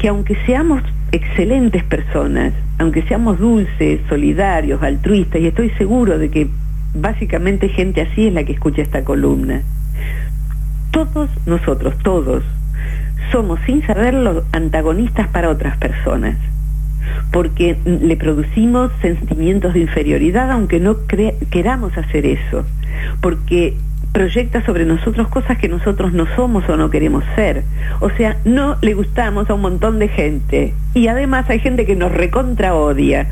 [0.00, 0.82] que aunque seamos
[1.12, 6.48] excelentes personas, aunque seamos dulces, solidarios, altruistas, y estoy seguro de que
[6.94, 9.62] básicamente gente así es la que escucha esta columna,
[10.90, 12.42] todos nosotros, todos,
[13.30, 16.36] somos sin saberlo antagonistas para otras personas
[17.32, 20.96] porque le producimos sentimientos de inferioridad aunque no
[21.50, 22.64] queramos hacer eso,
[23.20, 23.76] porque
[24.12, 27.62] proyecta sobre nosotros cosas que nosotros no somos o no queremos ser.
[28.00, 31.96] O sea, no le gustamos a un montón de gente y además hay gente que
[31.96, 33.28] nos recontra odia.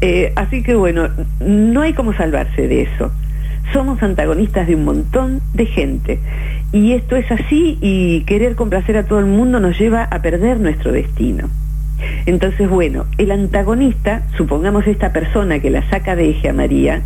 [0.00, 1.08] Eh, así que bueno,
[1.40, 3.10] no hay como salvarse de eso.
[3.72, 6.18] Somos antagonistas de un montón de gente.
[6.72, 10.58] Y esto es así y querer complacer a todo el mundo nos lleva a perder
[10.60, 11.48] nuestro destino.
[12.26, 17.02] Entonces, bueno, el antagonista, supongamos esta persona que la saca de eje a María,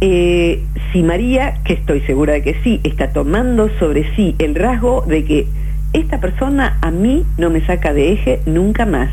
[0.00, 5.04] eh, si María, que estoy segura de que sí, está tomando sobre sí el rasgo
[5.06, 5.46] de que
[5.92, 9.10] esta persona a mí no me saca de eje nunca más.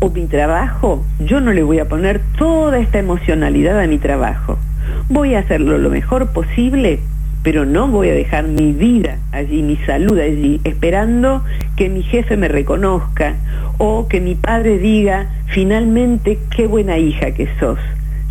[0.00, 4.58] O mi trabajo, yo no le voy a poner toda esta emocionalidad a mi trabajo.
[5.08, 6.98] Voy a hacerlo lo mejor posible,
[7.44, 11.44] pero no voy a dejar mi vida allí, mi salud allí, esperando
[11.76, 13.36] que mi jefe me reconozca
[13.78, 17.78] o que mi padre diga, finalmente, qué buena hija que sos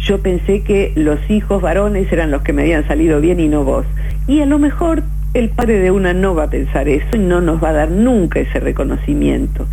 [0.02, 3.64] yo pensé que los hijos varones eran los que me habían salido bien y no
[3.64, 3.86] vos.
[4.28, 7.40] Y a lo mejor el padre de una no va a pensar eso y no
[7.40, 9.68] nos va a dar nunca ese reconocimiento.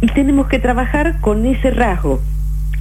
[0.00, 2.20] Y tenemos que trabajar con ese rasgo,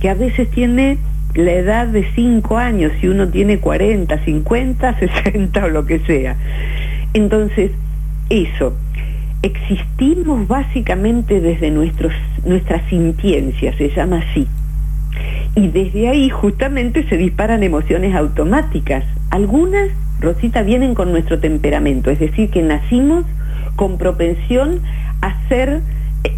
[0.02, 0.98] que a veces tiene
[1.34, 6.36] la edad de 5 años, si uno tiene 40, 50, 60 o lo que sea.
[7.14, 7.72] Entonces,
[8.30, 8.76] eso,
[9.42, 12.14] existimos básicamente desde nuestros,
[12.46, 14.48] nuestra sintiencia, se llama así
[15.56, 19.06] y desde ahí justamente se disparan emociones automáticas.
[19.30, 19.90] Algunas,
[20.20, 23.26] Rosita, vienen con nuestro temperamento, es decir, que nacimos
[23.76, 24.82] con propensión
[25.22, 25.82] a ser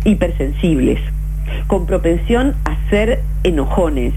[0.04, 1.00] hipersensibles,
[1.66, 4.14] con propensión a ser enojones,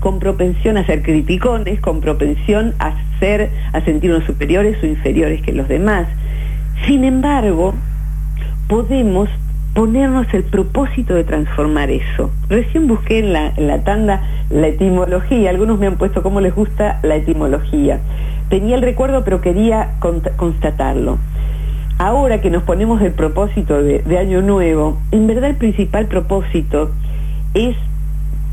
[0.00, 5.52] con propensión a ser criticones, con propensión a ser, a sentirnos superiores o inferiores que
[5.52, 6.06] los demás.
[6.86, 7.74] Sin embargo,
[8.68, 9.28] podemos
[9.74, 12.30] ponernos el propósito de transformar eso.
[12.48, 17.16] Recién busqué en la, tanda la etimología, algunos me han puesto cómo les gusta la
[17.16, 17.98] etimología.
[18.48, 19.94] Tenía el recuerdo pero quería
[20.36, 21.18] constatarlo.
[21.98, 26.90] Ahora que nos ponemos el propósito de, de Año Nuevo, en verdad el principal propósito
[27.54, 27.76] es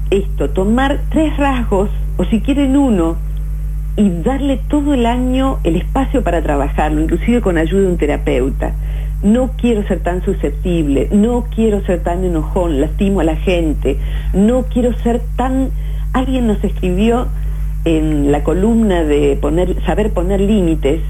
[0.10, 3.15] esto, tomar tres rasgos, o si quieren uno,
[3.95, 8.73] y darle todo el año el espacio para trabajarlo, inclusive con ayuda de un terapeuta
[9.23, 13.97] no quiero ser tan susceptible, no quiero ser tan enojón, lastimo a la gente,
[14.34, 15.69] no quiero ser tan...
[16.13, 17.27] Alguien nos escribió
[17.86, 21.01] en la columna de poner, saber poner límites,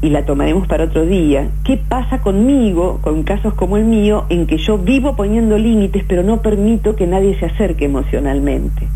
[0.00, 4.46] y la tomaremos para otro día, ¿qué pasa conmigo, con casos como el mío, en
[4.46, 8.86] que yo vivo poniendo límites, pero no permito que nadie se acerque emocionalmente?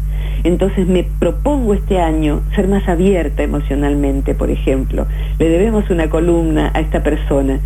[0.44, 5.06] Entonces me propongo este año ser más abierta emocionalmente, por ejemplo.
[5.38, 7.60] Le debemos una columna a esta persona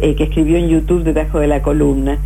[0.00, 2.18] eh, que escribió en YouTube debajo de la columna.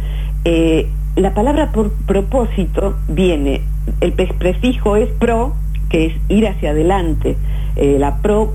[0.44, 3.62] Eh, la palabra por propósito viene,
[4.00, 5.54] el prefijo es pro,
[5.88, 7.36] que es ir hacia adelante,
[7.76, 8.54] eh, la pro,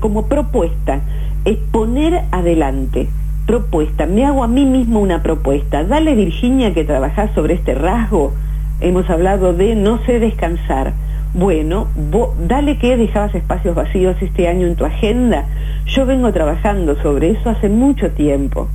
[0.00, 1.00] como propuesta,
[1.44, 3.08] es poner adelante
[3.46, 5.84] propuesta, me hago a mí mismo una propuesta.
[5.84, 8.32] Dale Virginia que trabajás sobre este rasgo,
[8.82, 10.92] hemos hablado de no sé descansar.
[11.34, 11.88] Bueno,
[12.46, 15.46] dale que dejabas espacios vacíos este año en tu agenda.
[15.86, 18.68] Yo vengo trabajando sobre eso hace mucho tiempo.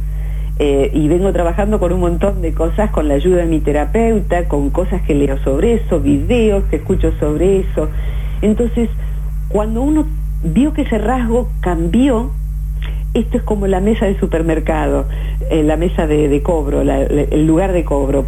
[0.60, 4.48] Eh, y vengo trabajando con un montón de cosas, con la ayuda de mi terapeuta,
[4.48, 7.90] con cosas que leo sobre eso, videos que escucho sobre eso.
[8.42, 8.90] Entonces,
[9.50, 10.08] cuando uno
[10.44, 12.32] vio que ese rasgo cambió,
[13.14, 15.06] esto es como la mesa de supermercado,
[15.52, 18.26] eh, la mesa de, cobro, el lugar de cobro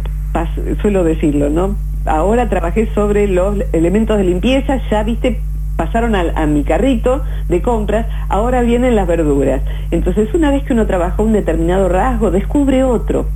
[0.80, 1.76] suelo decirlo, ¿no?
[2.06, 5.40] Ahora trabajé sobre los elementos de limpieza, ya viste,
[5.76, 9.62] pasaron a, mi carrito de compras, ahora vienen las verduras.
[9.90, 13.26] Entonces, una vez que uno trabaja un determinado rasgo, descubre otro.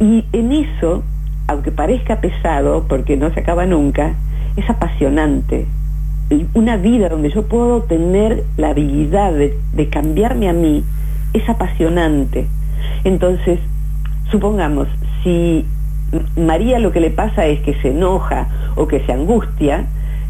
[0.00, 1.02] Y en eso,
[1.46, 4.14] aunque parezca pesado, porque no se acaba nunca,
[4.56, 5.66] es apasionante.
[6.54, 10.82] Una vida donde yo puedo tener la habilidad de, de cambiarme a mí
[11.32, 12.46] es apasionante.
[13.04, 13.60] Entonces,
[14.30, 14.88] supongamos,
[15.22, 15.64] si
[16.36, 19.86] María lo que le pasa es que se enoja o que se angustia,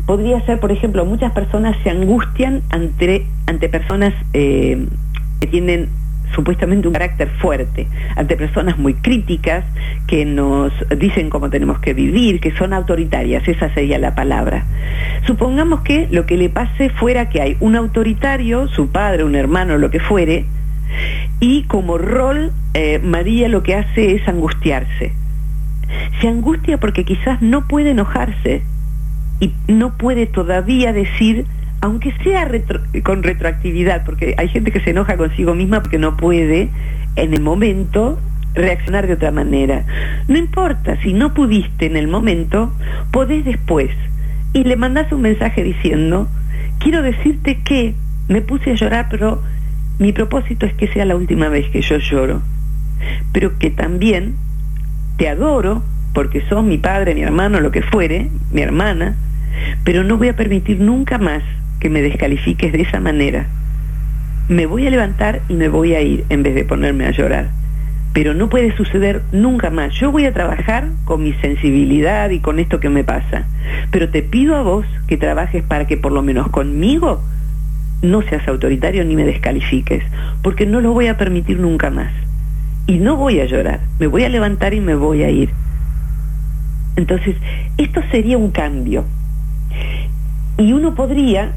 [0.06, 4.86] podría ser, por ejemplo, muchas personas se angustian ante, ante personas eh,
[5.40, 5.88] que tienen
[6.34, 9.64] supuestamente un carácter fuerte, ante personas muy críticas
[10.06, 14.64] que nos dicen cómo tenemos que vivir, que son autoritarias, esa sería la palabra.
[15.26, 19.78] Supongamos que lo que le pase fuera que hay un autoritario, su padre, un hermano,
[19.78, 20.46] lo que fuere,
[21.40, 25.12] y como rol eh, María lo que hace es angustiarse.
[26.20, 28.62] Se angustia porque quizás no puede enojarse
[29.40, 31.46] y no puede todavía decir
[31.82, 32.48] aunque sea
[33.02, 36.70] con retroactividad, porque hay gente que se enoja consigo misma porque no puede
[37.16, 38.20] en el momento
[38.54, 39.84] reaccionar de otra manera.
[40.28, 42.72] No importa, si no pudiste en el momento,
[43.10, 43.90] podés después.
[44.52, 46.28] Y le mandás un mensaje diciendo,
[46.78, 47.94] quiero decirte que
[48.28, 49.42] me puse a llorar, pero
[49.98, 52.42] mi propósito es que sea la última vez que yo lloro.
[53.32, 54.36] Pero que también
[55.16, 55.82] te adoro,
[56.14, 59.16] porque sos mi padre, mi hermano, lo que fuere, mi hermana,
[59.84, 61.42] pero no voy a permitir nunca más
[61.80, 63.46] que me descalifiques de esa manera.
[64.48, 67.50] Me voy a levantar y me voy a ir en vez de ponerme a llorar.
[68.12, 69.94] Pero no puede suceder nunca más.
[69.94, 73.46] Yo voy a trabajar con mi sensibilidad y con esto que me pasa.
[73.90, 77.22] Pero te pido a vos que trabajes para que por lo menos conmigo
[78.02, 80.02] no seas autoritario ni me descalifiques,
[80.42, 82.12] porque no lo voy a permitir nunca más.
[82.86, 85.50] Y no voy a llorar, me voy a levantar y me voy a ir.
[86.96, 87.36] Entonces,
[87.78, 89.04] esto sería un cambio.
[90.58, 91.52] Y uno podría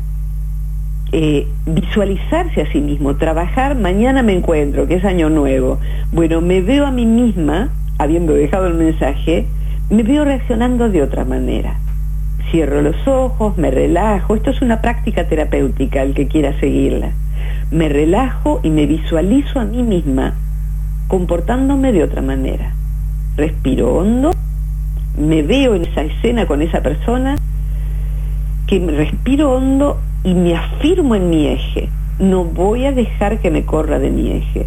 [1.11, 5.79] eh, visualizarse a sí mismo, trabajar, mañana me encuentro, que es año nuevo.
[6.11, 9.45] Bueno, me veo a mí misma, habiendo dejado el mensaje,
[9.89, 11.79] me veo reaccionando de otra manera.
[12.51, 17.11] Cierro los ojos, me relajo, esto es una práctica terapéutica, el que quiera seguirla.
[17.71, 20.35] Me relajo y me visualizo a mí misma
[21.07, 22.73] comportándome de otra manera.
[23.37, 24.31] Respiro hondo,
[25.17, 27.35] me veo en esa escena con esa persona,
[28.67, 31.89] que respiro hondo y me afirmo en mi eje.
[32.19, 34.65] No voy a dejar que me corra de mi eje.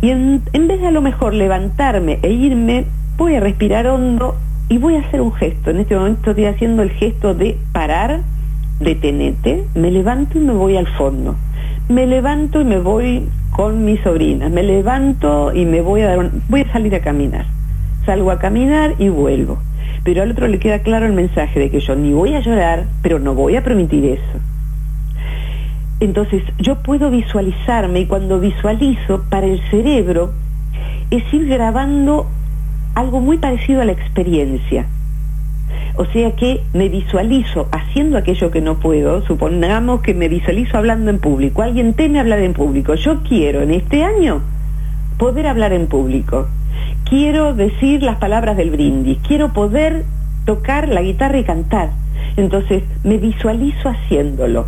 [0.00, 2.84] Y en, vez de a lo mejor levantarme e irme,
[3.16, 4.36] voy a respirar hondo
[4.68, 5.70] y voy a hacer un gesto.
[5.70, 8.20] En este momento estoy haciendo el gesto de parar,
[8.78, 11.34] detenete, me levanto y me voy al fondo.
[11.88, 13.28] Me levanto y me voy
[13.58, 14.48] con mi sobrina.
[14.48, 17.44] Me levanto y me voy a dar voy a salir a caminar.
[18.06, 19.58] Salgo a caminar y vuelvo.
[20.04, 22.84] Pero al otro le queda claro el mensaje de que yo ni voy a llorar,
[23.02, 24.38] pero no voy a permitir eso.
[25.98, 30.30] Entonces yo puedo visualizarme y cuando visualizo para el cerebro
[31.10, 32.28] es ir grabando
[32.94, 34.86] algo muy parecido a la experiencia.
[36.00, 41.10] O sea que me visualizo haciendo aquello que no puedo, supongamos que me visualizo hablando
[41.10, 44.40] en público, alguien teme hablar en público, yo quiero en este año
[45.18, 46.46] poder hablar en público,
[47.02, 50.04] quiero decir las palabras del brindis, quiero poder
[50.46, 51.90] tocar la guitarra y cantar.
[52.36, 54.66] Entonces me visualizo haciéndolo.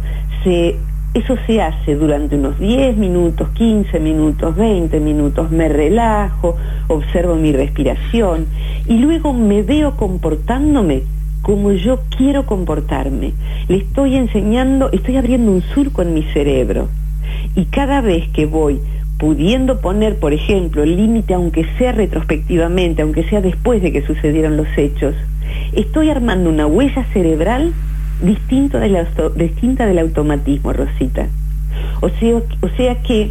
[1.15, 6.57] Eso se hace durante unos 10 minutos, 15 minutos, 20 minutos, me relajo,
[6.89, 8.47] observo mi respiración
[8.89, 11.03] y luego me veo comportándome
[11.43, 13.33] como yo quiero comportarme.
[13.69, 16.89] Le estoy enseñando, estoy abriendo un surco en mi cerebro
[17.55, 18.81] y cada vez que voy
[19.19, 24.57] pudiendo poner, por ejemplo, el límite, aunque sea retrospectivamente, aunque sea después de que sucedieron
[24.57, 25.15] los hechos,
[25.73, 27.73] estoy armando una huella cerebral
[28.23, 31.29] distinta del automatismo, Rosita.
[32.01, 33.31] O sea, o sea que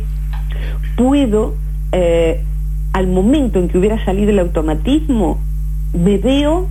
[0.95, 1.55] puedo,
[1.91, 2.43] eh,
[2.93, 5.39] al momento en que hubiera salido el automatismo,
[5.93, 6.67] me veo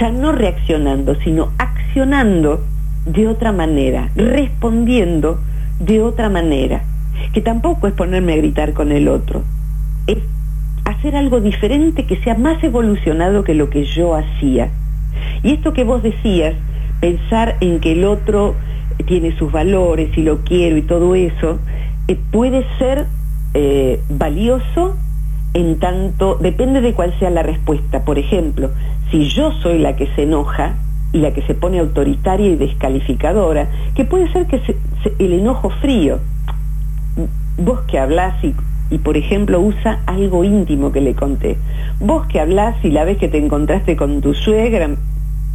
[0.00, 2.64] ya no reaccionando, sino accionando
[3.06, 5.38] de otra manera, respondiendo
[5.80, 6.82] de otra manera,
[7.32, 9.42] que tampoco es ponerme a gritar con el otro,
[10.06, 10.18] es
[10.84, 14.70] hacer algo diferente que sea más evolucionado que lo que yo hacía.
[15.42, 16.54] Y esto que vos decías,
[17.00, 18.54] pensar en que el otro
[19.06, 21.58] tiene sus valores y lo quiero y todo eso,
[22.08, 23.06] eh, puede ser
[23.54, 24.96] eh, valioso
[25.54, 28.04] en tanto, depende de cuál sea la respuesta.
[28.04, 28.70] Por ejemplo,
[29.10, 30.74] si yo soy la que se enoja
[31.12, 34.60] y la que se pone autoritaria y descalificadora, que puede ser que
[35.18, 36.18] el enojo frío,
[37.58, 38.54] vos que hablás y,
[38.90, 41.58] y, por ejemplo usa algo íntimo que le conté,
[42.00, 44.88] vos que hablás y la vez que te encontraste con tu suegra,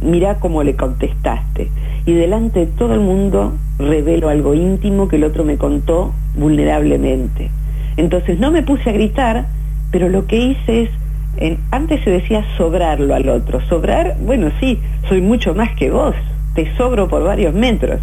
[0.00, 1.70] mira cómo le contestaste.
[2.06, 7.50] Y delante de todo el mundo revelo algo íntimo que el otro me contó vulnerablemente.
[7.96, 9.46] Entonces no me puse a gritar,
[9.90, 10.90] pero lo que hice
[11.36, 13.60] es, antes se decía sobrarlo al otro.
[13.68, 16.14] Sobrar, bueno, sí, soy mucho más que vos,
[16.54, 18.00] te sobro por varios metros.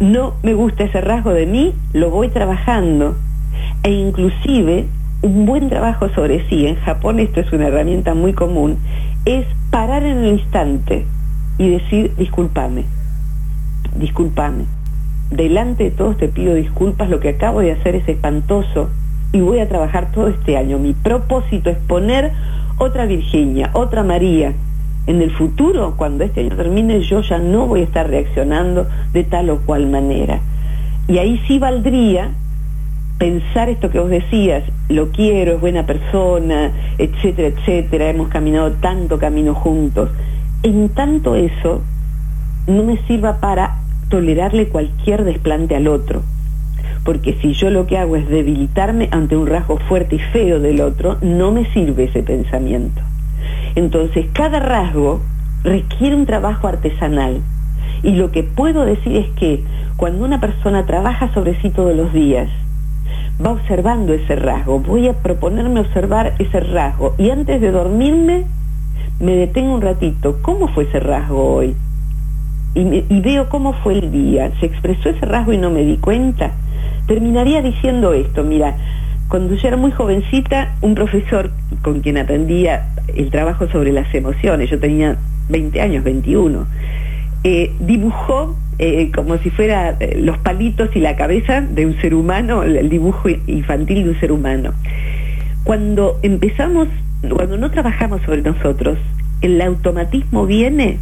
[0.00, 3.16] No me gusta ese rasgo de mí, lo voy trabajando.
[3.82, 4.86] E inclusive
[5.22, 8.78] un buen trabajo sobre sí, en Japón esto es una herramienta muy común,
[9.24, 11.04] es parar en el instante
[11.58, 12.84] y decir, discúlpame,
[13.96, 14.64] discúlpame.
[15.30, 18.90] Delante de todos te pido disculpas, lo que acabo de hacer es espantoso,
[19.32, 20.78] y voy a trabajar todo este año.
[20.78, 22.32] Mi propósito es poner
[22.78, 24.54] otra Virginia, otra María.
[25.06, 29.24] En el futuro, cuando este año termine, yo ya no voy a estar reaccionando de
[29.24, 30.40] tal o cual manera.
[31.08, 32.30] Y ahí sí valdría
[33.18, 39.18] pensar esto que vos decías, lo quiero, es buena persona, etcétera, etcétera, hemos caminado tanto
[39.18, 40.10] camino juntos.
[40.62, 41.82] En tanto eso
[42.66, 46.22] no me sirva para tolerarle cualquier desplante al otro.
[47.04, 50.80] Porque si yo lo que hago es debilitarme ante un rasgo fuerte y feo del
[50.80, 53.00] otro, no me sirve ese pensamiento.
[53.74, 55.20] Entonces, cada rasgo
[55.62, 57.40] requiere un trabajo artesanal.
[58.02, 59.64] Y lo que puedo decir es que
[59.96, 62.48] cuando una persona trabaja sobre sí todos los días,
[63.44, 68.44] va observando ese rasgo, voy a proponerme observar ese rasgo y antes de dormirme
[69.20, 71.74] me detengo un ratito, ¿cómo fue ese rasgo hoy?
[72.74, 76.52] Y, veo cómo fue el día, se expresó ese rasgo y no me di cuenta.
[77.08, 78.76] Terminaría diciendo esto, mira,
[79.28, 81.50] cuando yo era muy jovencita, un profesor
[81.80, 85.16] con quien aprendía el trabajo sobre las emociones, yo tenía
[85.48, 86.66] 20 años, 21,
[87.44, 92.14] eh, dibujó eh, como si fuera eh, los palitos y la cabeza de un ser
[92.14, 94.74] humano, el, dibujo infantil de un ser humano.
[95.64, 96.88] Cuando empezamos,
[97.34, 98.98] cuando no trabajamos sobre nosotros,
[99.40, 100.98] el automatismo viene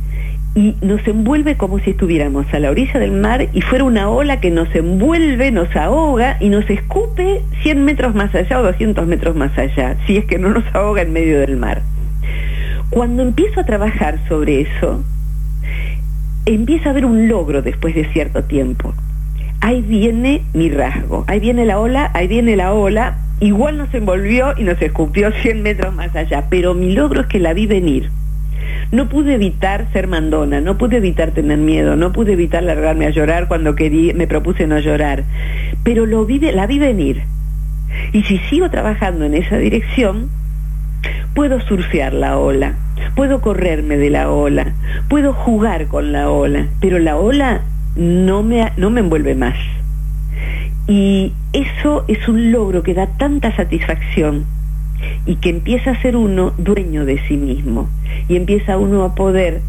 [0.56, 4.40] y nos envuelve como si estuviéramos a la orilla del mar y fuera una ola
[4.40, 9.36] que nos envuelve, nos ahoga y nos escupe 100 metros más allá o 200 metros
[9.36, 11.82] más allá, si es que no nos ahoga en medio del mar.
[12.88, 15.04] Cuando empiezo a trabajar sobre eso,
[16.46, 18.94] empieza a haber un logro después de cierto tiempo.
[19.60, 24.54] Ahí viene mi rasgo, ahí viene la ola, ahí viene la ola, igual nos envolvió
[24.56, 28.10] y nos escupió 100 metros más allá, pero mi logro es que la vi venir.
[28.92, 33.10] No pude evitar ser mandona, no pude evitar tener miedo, no pude evitar largarme a
[33.10, 35.24] llorar cuando quería, me propuse no llorar,
[35.82, 37.22] pero lo vi, la vi venir.
[38.12, 40.28] Y si sigo trabajando en esa dirección,
[41.34, 42.74] puedo surfear la ola,
[43.14, 44.72] puedo correrme de la ola,
[45.08, 47.62] puedo jugar con la ola, pero la ola
[47.96, 49.56] no me, no me envuelve más.
[50.86, 54.44] Y eso es un logro que da tanta satisfacción
[55.26, 57.88] y que empieza a ser uno dueño de sí mismo
[58.28, 59.60] y empieza uno a poder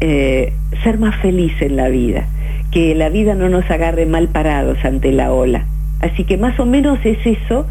[0.00, 0.52] eh,
[0.82, 2.26] ser más feliz en la vida,
[2.70, 5.66] que la vida no nos agarre mal parados ante la ola.
[6.00, 7.66] Así que más o menos es eso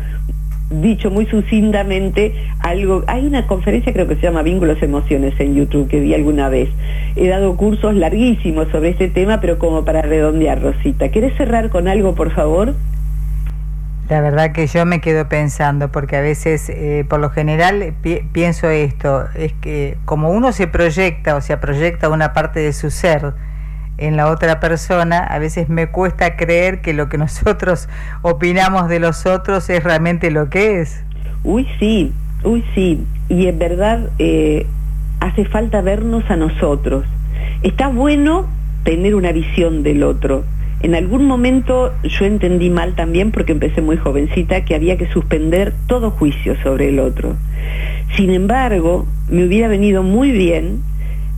[0.70, 3.04] dicho muy sucintamente algo.
[3.08, 6.70] Hay una conferencia, creo que se llama Vínculos Emociones en YouTube, que vi alguna vez.
[7.16, 11.10] He dado cursos larguísimos sobre este tema, pero como para redondear, Rosita.
[11.10, 12.76] ¿Quieres cerrar con algo, por favor?
[14.10, 17.94] La verdad que yo me quedo pensando, porque a veces, eh, por lo general,
[18.32, 22.90] pienso esto, es que como uno se proyecta, o sea, proyecta una parte de su
[22.90, 23.34] ser,
[24.00, 27.88] en la otra persona, a veces me cuesta creer que lo que nosotros
[28.22, 31.04] opinamos de los otros es realmente lo que es.
[31.44, 32.12] Uy, sí,
[32.44, 33.06] uy, sí.
[33.28, 34.66] Y en verdad eh,
[35.20, 37.06] hace falta vernos a nosotros.
[37.62, 38.48] Está bueno
[38.84, 40.46] tener una visión del otro.
[40.82, 45.74] En algún momento yo entendí mal también, porque empecé muy jovencita, que había que suspender
[45.88, 47.36] todo juicio sobre el otro.
[48.16, 50.82] Sin embargo, me hubiera venido muy bien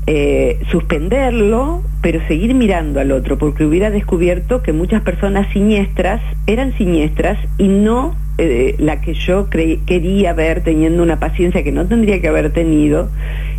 [0.08, 6.76] eh, suspenderlo, pero seguir mirando al otro, porque hubiera descubierto que muchas personas siniestras eran
[6.78, 12.20] siniestras y no eh, la que yo quería ver teniendo una paciencia que no tendría
[12.22, 13.10] que haber tenido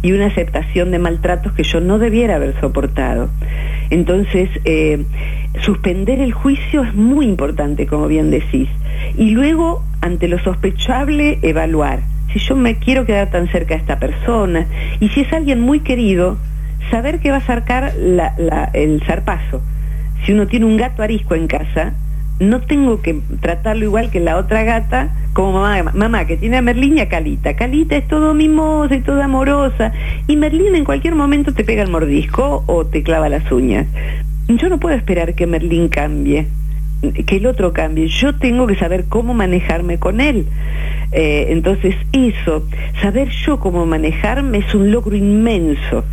[0.02, 3.28] y una aceptación de maltratos que yo no debiera haber soportado.
[3.92, 5.04] Entonces, eh,
[5.60, 8.68] suspender el juicio es muy importante, como bien decís.
[9.16, 12.00] Y luego, ante lo sospechable, evaluar
[12.32, 14.66] si yo me quiero quedar tan cerca de esta persona,
[15.00, 16.38] y si es alguien muy querido,
[16.90, 17.92] saber que va a sacar
[18.72, 19.60] el zarpazo.
[20.24, 21.92] Si uno tiene un gato arisco en casa,
[22.40, 26.62] no tengo que tratarlo igual que la otra gata, como mamá, mamá que tiene a
[26.62, 27.54] Merlín y a Calita.
[27.54, 29.92] Calita es todo mimosa y toda amorosa,
[30.26, 33.86] y Merlín en cualquier momento te pega el mordisco o te clava las uñas.
[34.48, 36.46] Yo no puedo esperar que Merlín cambie
[37.10, 38.06] que el otro cambie.
[38.08, 40.46] Yo tengo que saber cómo manejarme con él.
[41.10, 42.66] Eh, entonces, eso,
[43.00, 46.04] saber yo cómo manejarme es un logro inmenso.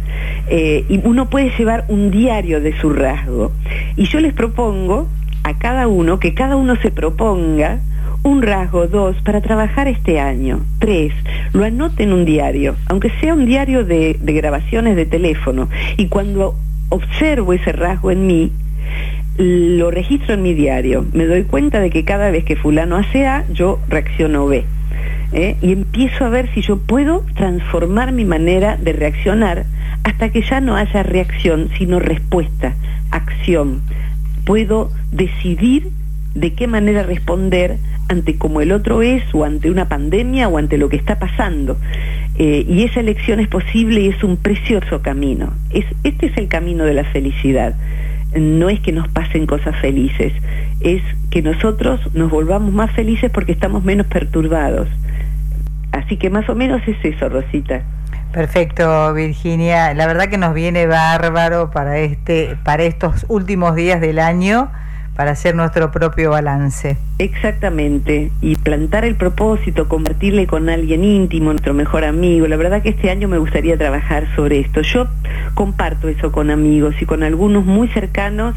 [0.50, 3.52] Eh, y uno puede llevar un diario de su rasgo.
[3.96, 5.08] Y yo les propongo
[5.44, 7.80] a cada uno que cada uno se proponga
[8.24, 10.62] un rasgo, dos, para trabajar este año.
[10.80, 11.14] Tres,
[11.54, 15.70] lo anote en un diario, aunque sea un diario de, grabaciones de teléfono.
[15.98, 16.56] Y cuando
[16.90, 18.52] observo ese rasgo en mí,
[19.38, 21.06] lo registro en mi diario.
[21.14, 24.66] Me doy cuenta de que cada vez que fulano hace A, yo reacciono B.
[25.32, 25.56] ¿eh?
[25.62, 29.66] Y empiezo a ver si yo puedo transformar mi manera de reaccionar
[30.04, 32.76] hasta que ya no haya reacción, sino respuesta,
[33.12, 33.82] acción.
[34.50, 35.92] Puedo decidir
[36.34, 37.78] de qué manera responder
[38.08, 41.78] ante cómo el otro es o ante una pandemia o ante lo que está pasando.
[42.36, 45.54] Eh, y esa elección es posible y es un precioso camino.
[45.70, 47.76] Es, este es el camino de la felicidad.
[48.36, 50.34] No es que nos pasen cosas felices,
[50.80, 54.88] es que nosotros nos volvamos más felices porque estamos menos perturbados.
[55.92, 57.84] Así que más o menos es eso, Rosita.
[58.32, 59.94] Perfecto, Virginia.
[59.94, 64.70] La verdad que nos viene bárbaro para este, para estos últimos días del año
[65.20, 66.96] para hacer nuestro propio balance.
[67.18, 72.48] Exactamente, y plantar el propósito, compartirle con alguien íntimo, nuestro mejor amigo.
[72.48, 74.80] La verdad que este año me gustaría trabajar sobre esto.
[74.80, 75.08] Yo
[75.56, 78.56] comparto eso con amigos y con algunos muy cercanos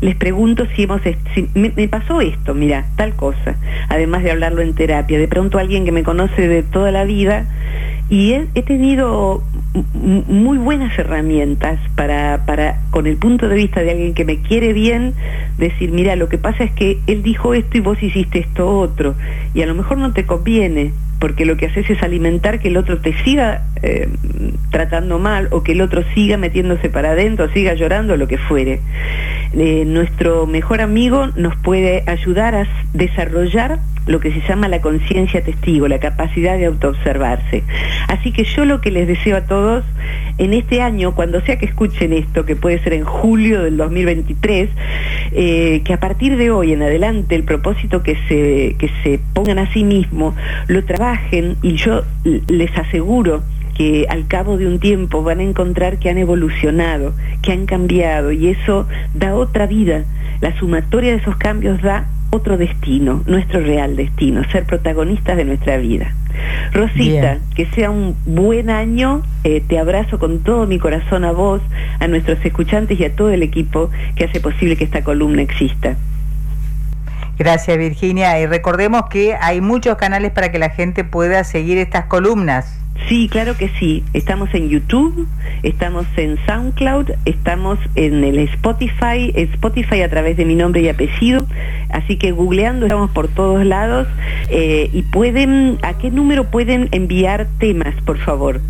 [0.00, 1.00] les pregunto si hemos
[1.54, 3.54] me, me, pasó esto, mira, tal cosa,
[3.88, 5.16] además de hablarlo en terapia.
[5.16, 7.46] De pronto alguien que me conoce de toda la vida
[8.10, 9.42] y he, tenido
[9.94, 14.72] muy buenas herramientas para, para, con el punto de vista de alguien que me quiere
[14.72, 15.14] bien,
[15.58, 19.14] decir, mira, lo que pasa es que él dijo esto y vos hiciste esto otro,
[19.54, 22.78] y a lo mejor no te conviene, porque lo que haces es alimentar que el
[22.78, 24.08] otro te siga eh,
[24.70, 28.80] tratando mal o que el otro siga metiéndose para adentro, siga llorando, lo que fuere.
[29.52, 35.42] Eh, nuestro mejor amigo nos puede ayudar a desarrollar lo que se llama la conciencia
[35.42, 37.62] testigo, la capacidad de autoobservarse.
[38.08, 39.84] Así que yo lo que les deseo a todos
[40.38, 44.70] en este año, cuando sea que escuchen esto, que puede ser en julio del 2023,
[45.32, 49.58] eh, que a partir de hoy en adelante el propósito que se, que se pongan
[49.58, 50.34] a sí mismo,
[50.66, 53.42] lo trabajen y yo les aseguro
[53.80, 58.32] que al cabo de un tiempo van a encontrar que han evolucionado, que han cambiado
[58.32, 60.04] y eso da otra vida.
[60.40, 65.76] La sumatoria de esos cambios da otro destino, nuestro real destino, ser protagonistas de nuestra
[65.76, 66.14] vida.
[66.72, 71.60] Rosita, que sea un buen año, eh, te abrazo con todo mi corazón a vos,
[71.98, 75.96] a nuestros escuchantes y a todo el equipo que hace posible que esta columna exista.
[77.38, 82.04] Gracias Virginia y recordemos que hay muchos canales para que la gente pueda seguir estas
[82.04, 82.79] columnas.
[83.08, 84.04] Sí, claro que sí.
[84.12, 85.26] Estamos en YouTube,
[85.62, 91.44] estamos en SoundCloud, estamos en el Spotify, Spotify a través de mi nombre y apellido,
[91.90, 94.06] así que googleando estamos por todos lados
[94.48, 98.60] eh, y pueden, ¿a qué número pueden enviar temas, por favor?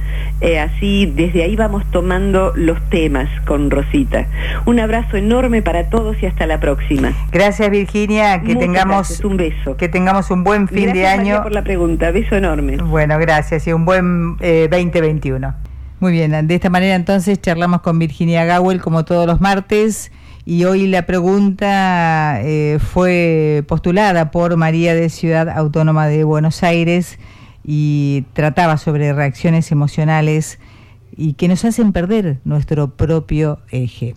[0.41, 4.29] eh, así desde ahí vamos tomando los temas con Rosita.
[4.65, 7.13] Un abrazo enorme para todos y hasta la próxima.
[7.33, 9.77] Gracias Virginia, que tengamos un beso.
[9.77, 11.25] Que tengamos un buen fin de año.
[11.25, 12.77] Gracias por la pregunta, beso enorme.
[12.77, 15.49] Bueno, gracias y un buen 2021.
[15.49, 15.53] Eh,
[15.99, 20.13] Muy bien, de esta manera entonces charlamos con Virginia Gawel como todos los martes
[20.47, 27.19] y hoy la pregunta eh, fue postulada por María de Ciudad Autónoma de Buenos Aires
[27.65, 30.59] y trataba sobre reacciones emocionales
[31.17, 34.15] y que nos hacen perder nuestro propio eje.